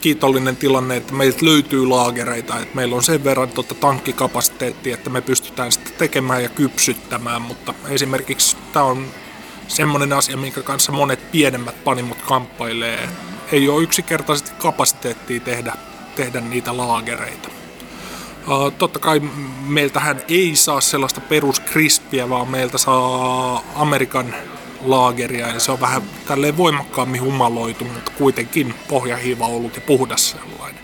kiitollinen 0.00 0.56
tilanne, 0.56 0.96
että 0.96 1.12
meiltä 1.12 1.46
löytyy 1.46 1.86
laagereita, 1.86 2.58
että 2.58 2.74
meillä 2.76 2.96
on 2.96 3.02
sen 3.02 3.24
verran 3.24 3.48
tuota 3.48 3.74
tankkikapasiteettia, 3.74 4.94
että 4.94 5.10
me 5.10 5.20
pystytään 5.20 5.72
sitä 5.72 5.90
tekemään 5.98 6.42
ja 6.42 6.48
kypsyttämään, 6.48 7.42
mutta 7.42 7.74
esimerkiksi 7.88 8.56
tämä 8.72 8.84
on 8.84 9.06
semmoinen 9.68 10.12
asia, 10.12 10.36
minkä 10.36 10.62
kanssa 10.62 10.92
monet 10.92 11.30
pienemmät 11.32 11.84
panimot 11.84 12.22
kamppailee. 12.22 13.08
Ei 13.52 13.68
ole 13.68 13.82
yksinkertaisesti 13.82 14.50
kapasiteettia 14.58 15.40
tehdä, 15.40 15.72
tehdä 16.16 16.40
niitä 16.40 16.76
laagereita. 16.76 17.48
Totta 18.78 18.98
kai 18.98 19.20
meiltähän 19.66 20.22
ei 20.28 20.56
saa 20.56 20.80
sellaista 20.80 21.20
peruskrispiä, 21.20 22.28
vaan 22.28 22.48
meiltä 22.48 22.78
saa 22.78 23.64
Amerikan 23.74 24.34
laageria 24.84 25.48
ja 25.48 25.60
se 25.60 25.72
on 25.72 25.80
vähän 25.80 26.02
tälleen 26.28 26.56
voimakkaammin 26.56 27.22
humaloitu, 27.22 27.84
mutta 27.84 28.12
kuitenkin 28.18 28.74
pohjahiiva 28.88 29.46
ollut 29.46 29.76
ja 29.76 29.82
puhdas 29.86 30.30
sellainen. 30.30 30.80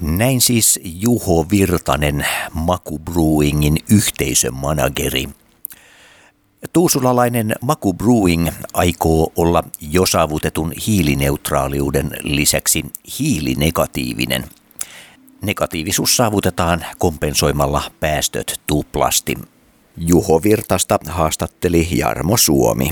Näin 0.00 0.40
siis 0.40 0.80
Juho 0.84 1.46
Virtanen, 1.50 2.26
Maku 2.54 2.98
Brewingin 2.98 3.76
yhteisömanageri. 3.90 5.28
Tuusulalainen 6.72 7.54
Maku 7.60 7.92
Brewing 7.92 8.48
aikoo 8.74 9.32
olla 9.36 9.64
jo 9.80 10.06
saavutetun 10.06 10.72
hiilineutraaliuden 10.86 12.10
lisäksi 12.22 12.84
hiilinegatiivinen. 13.18 14.44
Negatiivisuus 15.42 16.16
saavutetaan 16.16 16.84
kompensoimalla 16.98 17.82
päästöt 18.00 18.60
tuplasti. 18.66 19.38
Juho 19.96 20.42
Virtasta 20.42 20.98
haastatteli 21.06 21.88
Jarmo 21.98 22.36
Suomi. 22.36 22.90